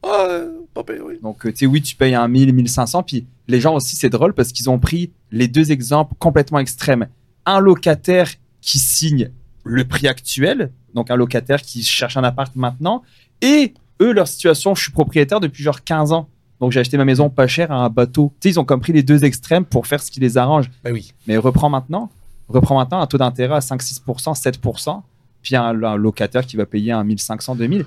[0.04, 0.39] Ah,
[0.74, 1.20] pas oui.
[1.22, 3.04] Donc, euh, tu sais, oui, tu payes un 1000, 1500.
[3.04, 7.08] Puis les gens aussi, c'est drôle parce qu'ils ont pris les deux exemples complètement extrêmes.
[7.46, 8.30] Un locataire
[8.62, 9.32] qui signe
[9.64, 13.04] le prix actuel, donc un locataire qui cherche un appart maintenant,
[13.41, 16.30] et eux, leur situation, je suis propriétaire depuis genre 15 ans.
[16.60, 18.32] Donc j'ai acheté ma maison pas cher à un bateau.
[18.39, 20.72] Tu sais, ils ont compris les deux extrêmes pour faire ce qui les arrange.
[20.84, 21.14] Ben oui.
[21.28, 22.10] Mais reprends maintenant,
[22.48, 25.02] reprends maintenant un taux d'intérêt à 5, 6%, 7%,
[25.41, 27.86] puis un, un locataire qui va payer un 1500, 2000.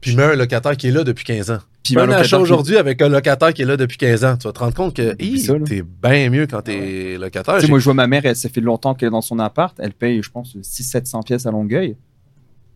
[0.00, 1.58] Puis même un locataire qui est là depuis 15 ans.
[1.82, 4.36] Puis un achat aujourd'hui avec un locataire qui est là depuis 15 ans.
[4.36, 7.58] Tu vas te rendre compte que t'es bien mieux quand t'es locataire.
[7.68, 9.78] moi, je vois ma mère, elle, ça fait longtemps qu'elle est dans son appart.
[9.80, 11.96] Elle paye, je pense, 600-700 pièces à Longueuil.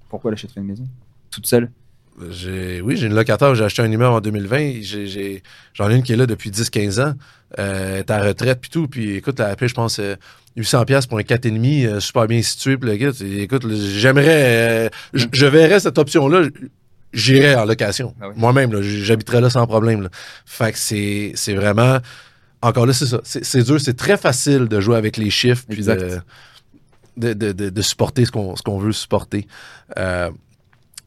[0.08, 0.84] Pourquoi elle achèterait une maison?
[1.30, 1.70] Toute seule?
[2.20, 4.80] Oui, j'ai une locataire, j'ai acheté un numéro en 2020.
[5.74, 7.14] j'en ai une qui est là depuis 10-15 ans.
[7.58, 8.88] Euh, elle est à retraite puis tout.
[8.88, 10.16] Puis écoute, elle a appelé, je pense, 800 euh,
[10.86, 12.76] pièces pour un 4,5, euh, super bien situé.
[12.76, 16.48] Puis le gars, écoute, j'aimerais, je, verrais cette option-là.
[17.12, 18.14] J'irais en location.
[18.20, 20.08] Ah Moi-même, j'habiterais là sans problème.
[20.44, 21.98] Fait que c'est, vraiment...
[22.60, 23.20] Encore là, c'est ça.
[23.24, 23.80] C'est, dur.
[23.80, 28.92] C'est très facile de jouer avec les chiffres puis de, de, supporter ce qu'on, veut
[28.92, 29.46] supporter.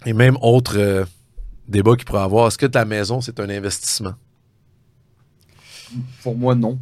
[0.05, 1.05] Et même autre euh,
[1.67, 4.13] débat qu'il pourrait avoir, est-ce que ta maison, c'est un investissement?
[6.23, 6.79] Pour moi, non.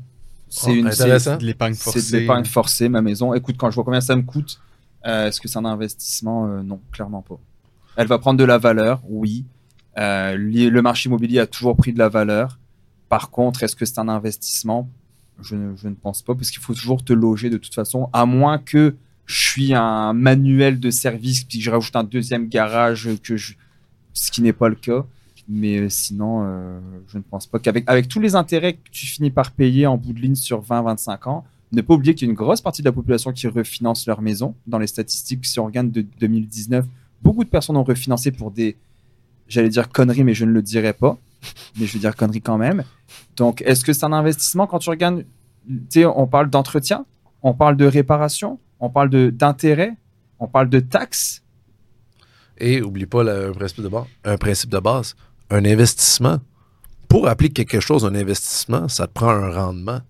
[0.50, 2.02] C'est une de l'épargne forcée.
[2.02, 3.34] C'est de l'épargne forcée, ma maison.
[3.34, 4.60] Écoute, quand je vois combien ça me coûte,
[5.06, 6.48] euh, est-ce que c'est un investissement?
[6.48, 7.40] Euh, non, clairement pas.
[7.96, 9.46] Elle va prendre de la valeur, oui.
[9.96, 12.60] le marché immobilier a toujours pris de la valeur.
[13.10, 14.90] Par contre, est-ce que c'est un investissement?
[15.42, 18.10] Je ne, je ne, pense pas, parce qu'il faut toujours te loger de toute façon,
[18.14, 18.96] à moins que
[19.26, 23.54] je suis un manuel de service, puis je rajoute un deuxième garage, que je...
[24.14, 25.06] ce qui n'est pas le cas.
[25.52, 29.08] Mais euh, sinon, euh, je ne pense pas qu'avec avec tous les intérêts que tu
[29.08, 32.30] finis par payer en bout de ligne sur 20-25 ans, ne pas oublier qu'il y
[32.30, 34.56] a une grosse partie de la population qui refinance leur maison.
[34.68, 36.86] Dans les statistiques, si on regarde de 2019,
[37.22, 38.78] beaucoup de personnes ont refinancé pour des,
[39.48, 41.18] j'allais dire conneries, mais je ne le dirais pas.
[41.80, 42.84] Mais je vais dire conneries quand même.
[43.36, 45.26] Donc, est-ce que c'est un investissement quand tu regardes,
[45.68, 47.06] tu sais, on parle d'entretien,
[47.42, 49.96] on parle de réparation, on parle d'intérêt,
[50.40, 51.44] on parle de taxes?
[52.58, 55.16] Et oublie pas un, principe de base, un principe de base,
[55.50, 56.40] un investissement.
[57.08, 60.02] Pour appliquer quelque chose un investissement, ça te prend un rendement.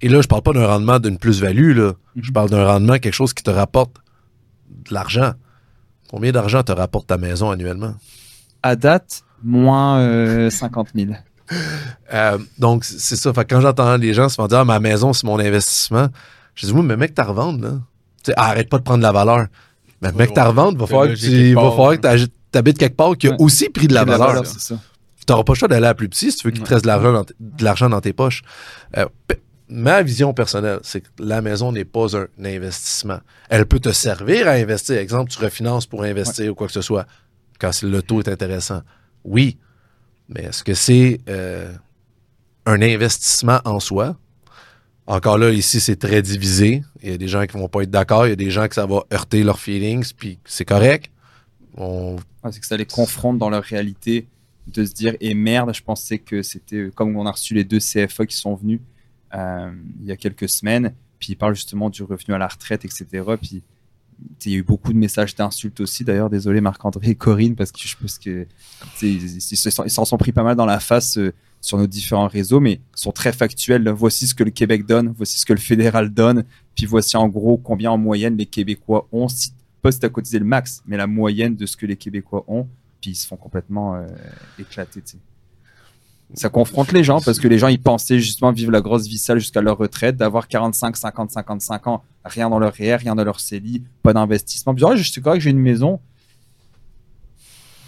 [0.00, 1.92] Et là, je parle pas d'un rendement d'une plus-value, là.
[2.16, 2.32] Je mhm.
[2.32, 3.92] parle d'un rendement, quelque chose qui te rapporte
[4.68, 5.32] de l'argent.
[6.10, 7.94] Combien d'argent te rapporte ta maison annuellement?
[8.62, 11.12] À date, moins 50 euh, 000.
[12.14, 13.32] Euh, donc, c'est ça.
[13.32, 16.08] quand j'entends les gens se dire ah, ma maison, c'est mon investissement,
[16.54, 18.34] je dis, oui, mais mec, t'as revendre, là.
[18.36, 19.46] arrête pas de prendre la valeur.
[20.00, 23.28] Mais mec, t'as revendre, va falloir que tu va falloir que t'habites quelque part qui
[23.28, 24.42] a aussi pris de la valeur.
[24.44, 24.74] Tu
[25.28, 27.64] n'auras pas le choix d'aller à plus petit si tu veux qu'il te reste de
[27.64, 28.42] l'argent dans, tes poches.
[28.96, 29.06] Euh,
[29.68, 33.20] ma vision personnelle, c'est que la maison n'est pas un investissement.
[33.48, 34.96] Elle peut te servir à investir.
[34.98, 37.06] Exemple, tu refinances pour investir ou quoi que ce soit
[37.58, 38.82] quand le taux est intéressant.
[39.24, 39.58] Oui,
[40.28, 41.72] mais est-ce que c'est euh,
[42.66, 44.16] un investissement en soi?
[45.06, 46.82] Encore là, ici, c'est très divisé.
[47.02, 48.66] Il y a des gens qui vont pas être d'accord, il y a des gens
[48.66, 51.11] que ça va heurter leurs feelings, puis c'est correct.
[51.76, 54.28] C'est que ça les confronte dans leur réalité
[54.66, 57.80] de se dire, et merde, je pensais que c'était comme on a reçu les deux
[57.80, 58.80] CFA qui sont venus
[59.34, 62.84] euh, il y a quelques semaines, puis ils parlent justement du revenu à la retraite,
[62.84, 63.06] etc.
[63.40, 63.62] Puis
[64.44, 66.04] il y a eu beaucoup de messages d'insultes aussi.
[66.04, 68.46] D'ailleurs, désolé Marc-André et Corinne, parce que je pense que
[69.02, 72.80] ils s'en sont pris pas mal dans la face euh, sur nos différents réseaux, mais
[72.94, 73.88] sont très factuels.
[73.88, 76.44] Voici ce que le Québec donne, voici ce que le fédéral donne,
[76.74, 79.28] puis voici en gros combien en moyenne les Québécois ont.
[79.28, 79.52] Si,
[79.82, 82.68] pas si cotisé le max, mais la moyenne de ce que les Québécois ont,
[83.00, 84.06] puis ils se font complètement euh,
[84.58, 85.02] éclater
[86.34, 89.18] ça confronte les gens parce que les gens ils pensaient justement vivre la grosse vie
[89.18, 93.24] sale jusqu'à leur retraite, d'avoir 45, 50, 55 ans, rien dans leur RR, rien dans
[93.24, 94.74] leur CELI, pas d'investissement.
[94.74, 96.00] Puis, je suis correct que j'ai une maison.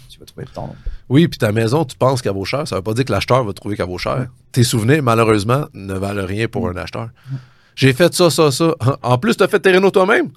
[0.09, 0.75] Tu vas trouver le temps.
[1.09, 2.67] Oui, puis ta maison, tu penses qu'elle vaut cher.
[2.67, 4.27] Ça veut pas dire que l'acheteur va trouver qu'elle vaut cher.
[4.51, 7.09] Tes souvenirs, malheureusement, ne valent rien pour un acheteur.
[7.75, 8.73] J'ai fait ça, ça, ça.
[9.03, 10.29] En plus, tu as fait tes rénaux toi-même.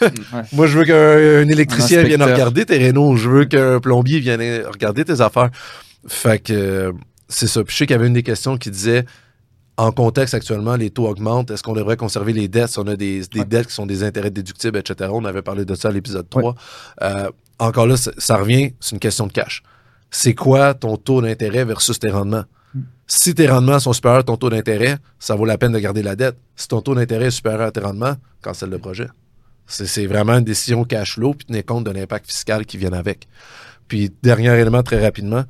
[0.52, 3.16] Moi, je veux qu'un électricien vienne regarder tes rénaux.
[3.16, 4.40] Je veux qu'un plombier vienne
[4.70, 5.50] regarder tes affaires.
[6.06, 6.92] Fait que
[7.28, 7.64] c'est ça.
[7.64, 9.04] Puis je sais qu'il y avait une des questions qui disait
[9.76, 11.50] en contexte actuellement, les taux augmentent.
[11.50, 14.30] Est-ce qu'on devrait conserver les dettes si on a des, dettes qui sont des intérêts
[14.30, 15.10] déductibles, etc.
[15.12, 16.54] On avait parlé de ça à l'épisode 3.
[17.02, 19.62] Euh, encore là, ça, revient, c'est une question de cash.
[20.10, 22.44] C'est quoi ton taux d'intérêt versus tes rendements?
[23.06, 26.02] Si tes rendements sont supérieurs à ton taux d'intérêt, ça vaut la peine de garder
[26.02, 26.36] la dette.
[26.56, 29.08] Si ton taux d'intérêt est supérieur à tes rendements, cancelle le projet.
[29.66, 33.28] C'est vraiment une décision cash flow, puis tenir compte de l'impact fiscal qui vient avec.
[33.88, 35.44] Puis, dernier élément très rapidement,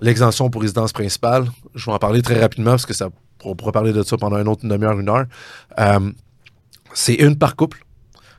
[0.00, 1.46] l'exemption pour résidence principale.
[1.74, 3.10] Je vais en parler très rapidement parce que ça,
[3.44, 5.26] on pourra parler de ça pendant une autre demi-heure, une heure.
[5.78, 6.12] Euh,
[6.94, 7.84] c'est une par couple.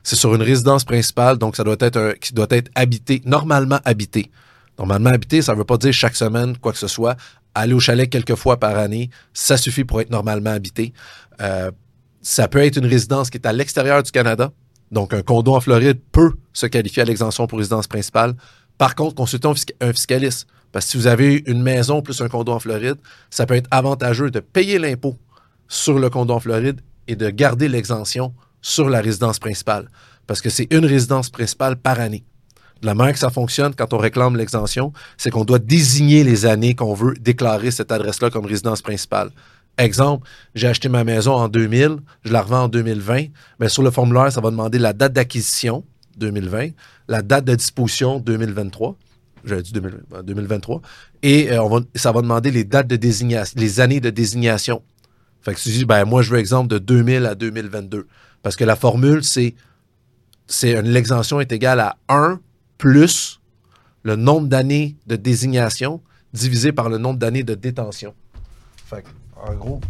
[0.02, 3.78] C'est sur une résidence principale, donc ça doit être un, qui doit être habité, normalement
[3.84, 4.30] habité.
[4.78, 7.16] Normalement habité, ça ne veut pas dire chaque semaine, quoi que ce soit.
[7.54, 10.92] Aller au chalet quelques fois par année, ça suffit pour être normalement habité.
[11.40, 11.70] Euh,
[12.22, 14.52] ça peut être une résidence qui est à l'extérieur du Canada.
[14.90, 18.34] Donc, un condo en Floride peut se qualifier à l'exemption pour résidence principale.
[18.78, 20.46] Par contre, consultons un fiscaliste.
[20.70, 22.96] Parce que si vous avez une maison plus un condo en Floride,
[23.30, 25.18] ça peut être avantageux de payer l'impôt
[25.68, 29.88] sur le condo en Floride et de garder l'exemption sur la résidence principale.
[30.26, 32.24] Parce que c'est une résidence principale par année.
[32.82, 36.74] La manière que ça fonctionne quand on réclame l'exemption, c'est qu'on doit désigner les années
[36.74, 39.30] qu'on veut déclarer cette adresse-là comme résidence principale.
[39.78, 43.26] Exemple, j'ai acheté ma maison en 2000, je la revends en 2020.
[43.60, 45.84] Mais sur le formulaire, ça va demander la date d'acquisition
[46.18, 46.70] 2020,
[47.08, 48.96] la date de disposition 2023
[49.44, 50.80] j'avais dit 2023.
[51.22, 54.82] Et euh, ça va demander les dates de désignation, les années de désignation.
[55.40, 58.06] Fait que tu dis, ben, moi, je veux exemple de 2000 à 2022.
[58.42, 59.54] Parce que la formule, c'est,
[60.46, 62.40] c'est l'exemption est égale à 1
[62.82, 63.40] plus
[64.02, 66.02] le nombre d'années de désignation
[66.32, 68.12] divisé par le nombre d'années de détention.
[69.36, 69.80] En gros,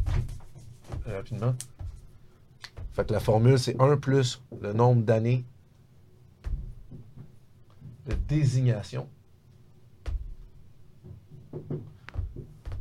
[1.06, 1.54] rapidement.
[2.92, 5.42] Fait la formule, c'est 1 plus le nombre d'années
[8.06, 9.08] de désignation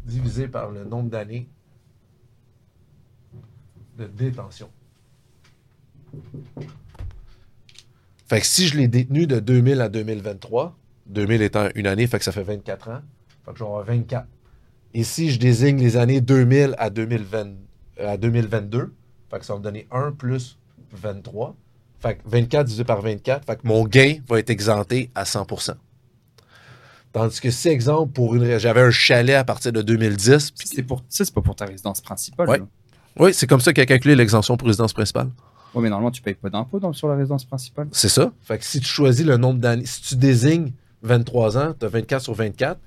[0.03, 1.47] divisé par le nombre d'années
[3.97, 4.69] de détention.
[8.31, 10.73] Fait que si je l'ai détenu de 2000 à 2023,
[11.07, 13.01] 2000 étant une année, fait que ça fait 24 ans,
[13.45, 14.25] fait que je vais avoir 24.
[14.93, 17.49] Et si je désigne les années 2000 à, 2020,
[17.99, 18.93] à 2022,
[19.29, 20.57] fait que ça va me donner 1 plus
[20.93, 21.57] 23.
[21.99, 25.73] Fait que 24 divisé par 24, fait que mon gain va être exempté à 100%.
[27.11, 30.53] Tandis que si, exemple, pour une j'avais un chalet à partir de 2010.
[30.55, 32.47] C'est pour ça, c'est pas pour ta résidence principale.
[32.47, 32.57] Oui,
[33.19, 35.27] oui c'est comme ça qu'il a calculé l'exemption pour résidence principale.
[35.73, 37.87] Oui, mais normalement, tu payes pas d'impôt sur la résidence principale.
[37.91, 38.31] C'est ça.
[38.41, 41.89] Fait que si tu choisis le nombre d'années, si tu désignes 23 ans, tu as
[41.89, 42.79] 24 sur 24,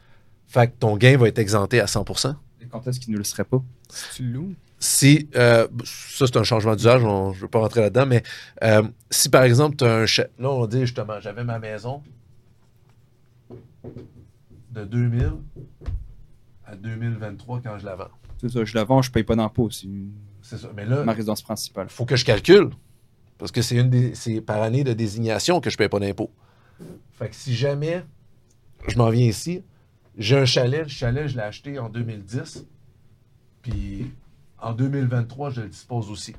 [0.47, 3.25] fait que ton gain va être exempté à 100% Et quand est-ce qu'il ne le
[3.25, 3.63] serait pas?
[3.89, 4.55] Si tu loues.
[4.79, 8.23] Si, euh, ça c'est un changement d'usage, je ne veux pas rentrer là-dedans, mais
[8.63, 12.03] euh, si par exemple tu as un chalet, là on dit justement, j'avais ma maison,
[14.73, 15.33] de 2000
[16.67, 18.11] à 2023 quand je la vends.
[18.41, 19.71] C'est ça, je la vends, je paye pas d'impôt.
[19.71, 19.89] C'est
[20.45, 20.69] ça.
[20.75, 21.87] Mais là, ma résidence principale.
[21.89, 22.71] Il faut que je calcule.
[23.39, 26.31] Parce que c'est une des, c'est par année de désignation que je paye pas d'impôt.
[27.13, 28.05] Fait que si jamais
[28.89, 29.63] je m'en viens ici,
[30.17, 32.65] j'ai un chalet, le chalet, je l'ai acheté en 2010.
[33.63, 34.13] Puis
[34.61, 36.35] en 2023, je le dispose aussi.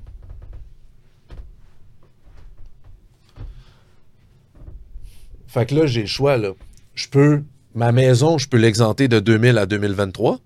[5.47, 6.51] Fait que là, j'ai le choix, là.
[6.95, 7.43] Je peux
[7.73, 10.39] ma maison, je peux l'exenter de 2000 à 2023.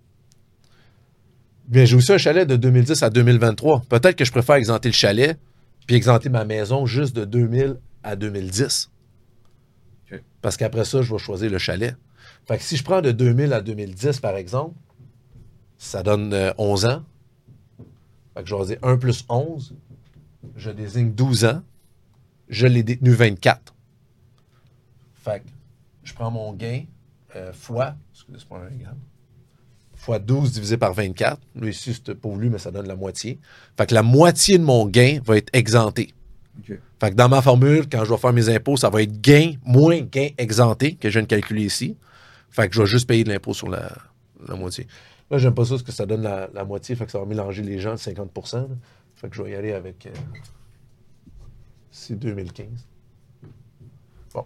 [1.70, 3.84] Bien, j'ai aussi un chalet de 2010 à 2023.
[3.88, 5.40] Peut-être que je préfère exempter le chalet
[5.86, 8.90] puis exempter ma maison juste de 2000 à 2010.
[10.42, 11.96] Parce qu'après ça, je vais choisir le chalet.
[12.48, 14.74] Fait que si je prends de 2000 à 2010, par exemple,
[15.78, 17.04] ça donne 11 euh, ans.
[18.34, 19.76] Fait que je vais dire 1 plus 11.
[20.56, 21.62] Je désigne 12 ans.
[22.48, 23.76] Je l'ai détenu 24.
[25.14, 25.50] Fait que
[26.04, 26.86] je prends mon gain,
[27.36, 28.70] euh, fois, excusez, pas un
[30.10, 31.40] fois 12 divisé par 24.
[31.56, 33.40] Lui, ici, c'est pour lui, mais ça donne la moitié.
[33.78, 36.14] Fait que la moitié de mon gain va être exempté.
[37.00, 39.52] Fait que dans ma formule, quand je vais faire mes impôts, ça va être gain
[39.64, 41.96] moins gain exempté que je viens de calculer ici.
[42.50, 43.92] Fait que je vais juste payer de l'impôt sur la,
[44.48, 44.88] la moitié.
[45.30, 47.26] Là, j'aime pas ça parce que ça donne la, la moitié, fait que ça va
[47.26, 48.68] mélanger les gens de 50 là.
[49.16, 50.08] Fait que je vais y aller avec.
[50.08, 50.10] euh,
[51.92, 52.66] c'est 2015.
[54.34, 54.46] Bon.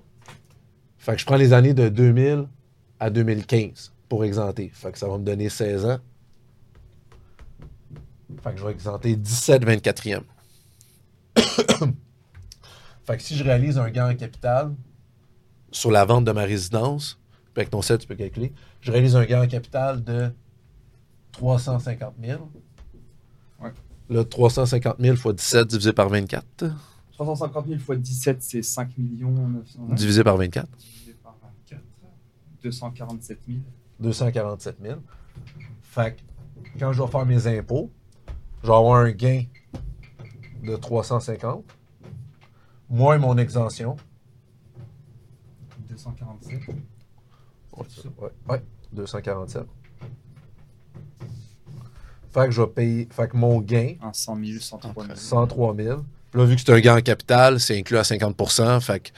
[0.98, 2.48] Fait que je prends les années de 2000
[3.00, 4.70] à 2015 pour exempter.
[4.72, 5.98] Fait que ça va me donner 16 ans.
[8.44, 10.22] Fait que je vais exempter 17 24e.
[13.06, 14.76] fait que si je réalise un gain en capital
[15.72, 17.20] sur la vente de ma résidence,
[17.56, 20.32] puis avec ton set, tu peux calculer, je réalise un gain en capital de
[21.32, 22.52] 350 000.
[23.64, 23.72] Ouais.
[24.12, 26.66] Là, 350 000 fois 17 divisé par 24.
[27.14, 30.70] 350 000 fois 17, c'est 5 millions 900 Divisé par 24.
[30.78, 31.82] divisé par 24.
[32.62, 33.58] 247 000.
[34.04, 35.00] 247 000.
[35.82, 37.90] Fait que quand je vais faire mes impôts,
[38.62, 39.44] je vais avoir un gain
[40.64, 41.64] de 350,
[42.90, 43.96] moins mon exemption.
[45.90, 46.60] 247.
[47.76, 47.86] Ouais,
[48.20, 49.64] ouais, ouais, 247.
[52.34, 53.08] Fait que je vais payer.
[53.12, 55.16] Fait que mon gain, Un 100 000, 103 000.
[55.16, 55.98] 103 000.
[56.32, 59.10] Puis Là, vu que c'est un gain en capital, c'est inclus à 50% Fait que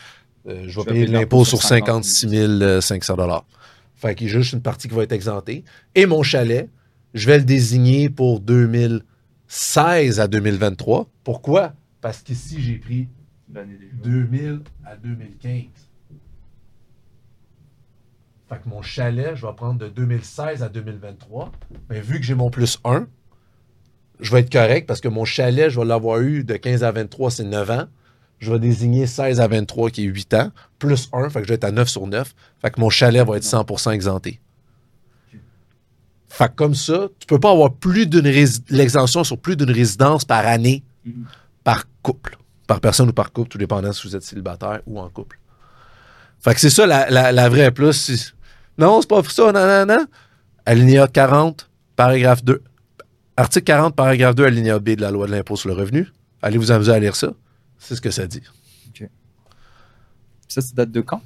[0.49, 3.15] euh, je vais payer payer l'impôt sur sur 50 56 500
[3.95, 5.63] Fait qu'il y a juste une partie qui va être exemptée.
[5.95, 6.69] Et mon chalet,
[7.13, 11.09] je vais le désigner pour 2016 à 2023.
[11.23, 11.73] Pourquoi?
[12.01, 13.07] Parce qu'ici, j'ai pris
[13.53, 13.99] L'année des jours.
[14.03, 15.63] 2000 à 2015.
[18.49, 21.51] Fait que mon chalet, je vais prendre de 2016 à 2023.
[21.89, 23.07] Mais vu que j'ai mon plus 1,
[24.19, 26.91] je vais être correct parce que mon chalet, je vais l'avoir eu de 15 à
[26.91, 27.87] 23, c'est 9 ans.
[28.39, 31.49] Je vais désigner 16 à 23 qui est 8 ans, plus 1, fait que je
[31.49, 32.33] vais être à 9 sur 9.
[32.61, 34.39] Fait que mon chalet va être 100% exempté.
[36.27, 38.27] Fait que comme ça, tu peux pas avoir plus d'une
[38.69, 40.83] l'exemption sur plus d'une résidence par année
[41.63, 42.37] par couple.
[42.67, 45.39] Par personne ou par couple, tout dépendant si vous êtes célibataire ou en couple.
[46.39, 48.35] Fait que c'est ça la, vraie plus.
[48.77, 50.05] Non, c'est pas ça, non, non, non.
[50.65, 52.61] Alinéa 40, paragraphe 2.
[53.37, 56.11] Article 40, paragraphe 2, alinéa B de la loi de l'impôt sur le revenu.
[56.41, 57.33] Allez vous amuser à lire ça?
[57.87, 58.41] C'est ce que ça dit.
[60.47, 61.21] Ça, ça date de quand?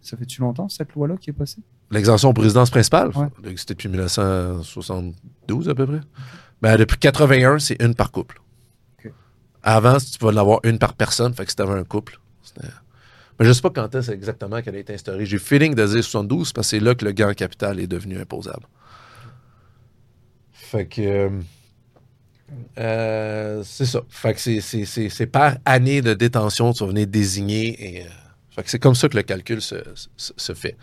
[0.00, 1.58] Ça fait-tu longtemps, cette loi-là qui est passée?
[1.90, 3.28] L'exemption pour résidence principale, Ouais.
[3.44, 6.00] existe depuis 1972 à peu près.
[6.62, 8.40] Ben, depuis 81, c'est une par couple.
[9.62, 12.20] Avant, tu vas en avoir une par personne, fait que si tu un couple.
[12.42, 12.68] c'était-
[13.38, 15.26] Mais je sais pas quand est-ce exactement qu'elle a été instaurée.
[15.26, 17.80] J'ai le feeling de dire 72 parce que c'est là que le gain en capital
[17.80, 18.66] est devenu imposable.
[20.52, 21.30] Fait que.
[22.78, 24.00] Euh, c'est ça.
[24.08, 28.04] Fait que c'est- par année de détention, tu vas venir désigner.
[28.04, 29.74] Euh, que c'est comme ça que le calcul se,
[30.54, 30.76] fait.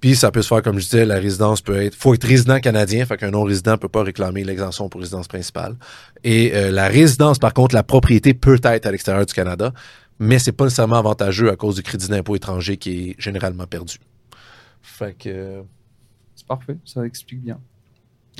[0.00, 1.94] Puis ça peut se faire, comme je disais, la résidence peut être.
[1.94, 5.76] faut être résident canadien, fait qu'un non-résident ne peut pas réclamer l'exemption pour résidence principale.
[6.24, 9.72] Et euh, la résidence, par contre, la propriété peut être à l'extérieur du Canada,
[10.18, 13.96] mais c'est pas nécessairement avantageux à cause du crédit d'impôt étranger qui est généralement perdu.
[14.82, 15.62] Fait que.
[16.34, 17.58] C'est parfait, ça explique bien.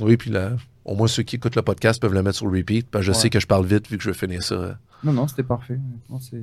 [0.00, 0.52] Oui, puis là,
[0.84, 2.88] au moins ceux qui écoutent le podcast peuvent le mettre sur le repeat.
[2.90, 3.22] Parce que je Ouais.
[3.22, 4.78] sais que je parle vite vu que je veux finir ça.
[5.04, 5.78] Non, non, c'était parfait.
[6.10, 6.36] Je,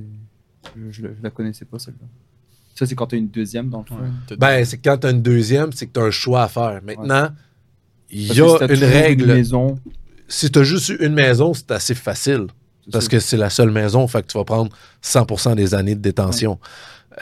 [0.90, 2.06] je, la- je la connaissais pas, celle-là.
[2.74, 3.96] Ça, c'est quand tu as une deuxième dans le fond.
[4.38, 6.80] Ben, c'est quand tu as une deuxième, c'est que tu as un choix à faire.
[6.84, 7.28] Maintenant,
[8.10, 9.26] il y si a t'as une règle.
[9.26, 9.78] maison,
[10.26, 12.46] Si tu as juste eu une maison, c'est assez facile.
[12.92, 14.70] Parce que c'est la seule maison, fait que tu vas prendre
[15.02, 16.58] 100% des années de détention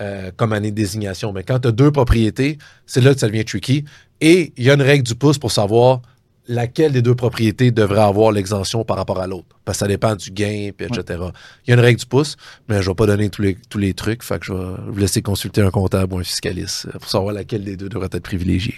[0.01, 1.33] euh, comme année de désignation.
[1.33, 3.85] Mais quand tu as deux propriétés, c'est là que ça devient tricky.
[4.21, 6.01] Et il y a une règle du pouce pour savoir
[6.49, 9.47] laquelle des deux propriétés devrait avoir l'exemption par rapport à l'autre?
[9.65, 11.21] Parce que ça dépend du gain, puis etc.
[11.67, 12.37] Il y a une règle du pouce,
[12.69, 14.23] mais je ne vais pas donner tous les, tous les trucs.
[14.23, 17.33] Fait que je vais vous laisser consulter un comptable ou un fiscaliste euh, pour savoir
[17.33, 18.75] laquelle des deux devrait être privilégiée.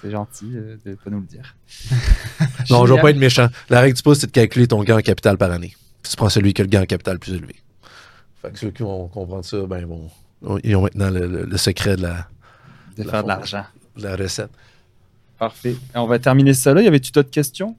[0.00, 1.54] C'est gentil euh, de pas nous le dire.
[2.70, 3.48] Non, je ne vais pas être méchant.
[3.70, 5.74] La règle du pouce, c'est de calculer ton gain en capital par année.
[6.02, 7.54] Puis tu prends celui qui a le gain en capital le plus élevé.
[8.42, 10.08] Fait que ceux qui vont comprendre ça, ben bon,
[10.62, 12.28] ils ont maintenant le, le- le secret de la,
[12.96, 13.64] De La faire de l'argent.
[13.96, 14.50] de la recette.
[15.38, 15.72] Parfait.
[15.94, 16.82] Et on va terminer ça là.
[16.82, 17.76] Y avait-tu d'autres questions?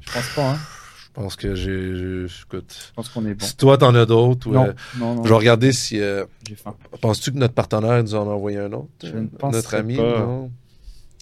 [0.00, 0.50] Je pense pas.
[0.52, 0.58] Hein.
[1.06, 2.24] Je pense que j'ai.
[2.46, 2.74] Écoute.
[2.88, 3.44] Je pense qu'on est bon.
[3.46, 5.24] Si toi, t'en as d'autres, non, euh, non, non.
[5.24, 6.00] je vais regarder si.
[6.00, 6.24] euh.
[7.00, 8.88] Penses-tu que notre partenaire nous en a envoyé un autre?
[9.02, 9.96] Je euh, ne penserais Notre ami?
[9.96, 10.20] pas.
[10.20, 10.50] non?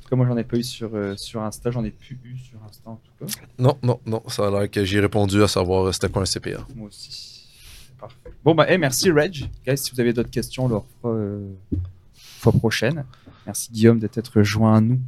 [0.09, 1.70] Comme moi, j'en ai pas eu sur, euh, sur Insta.
[1.70, 3.32] J'en ai plus eu sur Insta en tout cas.
[3.59, 4.22] non, non, non.
[4.28, 6.66] Ça a l'air que j'ai répondu à savoir euh, c'était quoi un CPA.
[6.76, 7.47] Moi aussi.
[7.99, 8.16] Parfait.
[8.45, 9.49] Bon, bah, hey, merci Reg.
[9.66, 11.49] Guys, si vous avez d'autres questions, on leur fera euh,
[12.14, 13.05] fois prochaine.
[13.47, 15.01] Merci Guillaume d'être rejoint à nous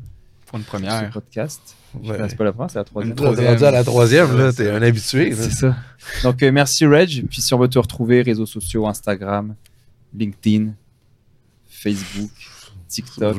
[0.54, 1.10] Pour une première.
[1.10, 1.74] podcast.
[2.00, 2.16] Ouais.
[2.28, 3.16] C'est pas la première, c'est la troisième.
[3.16, 3.64] Troisième.
[3.64, 5.34] à la troisième, là, t'es un habitué.
[5.34, 5.74] C'est ça.
[6.22, 7.26] Donc, euh, merci Reg.
[7.28, 9.56] Puis, si on veut te retrouver, réseaux sociaux, Instagram,
[10.16, 10.74] LinkedIn,
[11.66, 12.30] Facebook,
[12.86, 13.36] TikTok.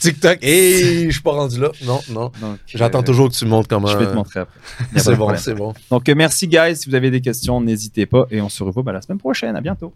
[0.00, 0.38] TikTok.
[0.40, 1.72] Et je suis pas rendu là.
[1.84, 2.30] Non, non.
[2.40, 3.88] Donc, J'attends euh, toujours que tu me montres comment.
[3.88, 4.60] Je vais te montrer après.
[4.94, 5.74] Pas C'est bon, c'est bon.
[5.90, 6.76] Donc, euh, merci, guys.
[6.76, 8.24] Si vous avez des questions, n'hésitez pas.
[8.30, 9.56] Et on se revoit bah, la semaine prochaine.
[9.56, 9.92] À bientôt.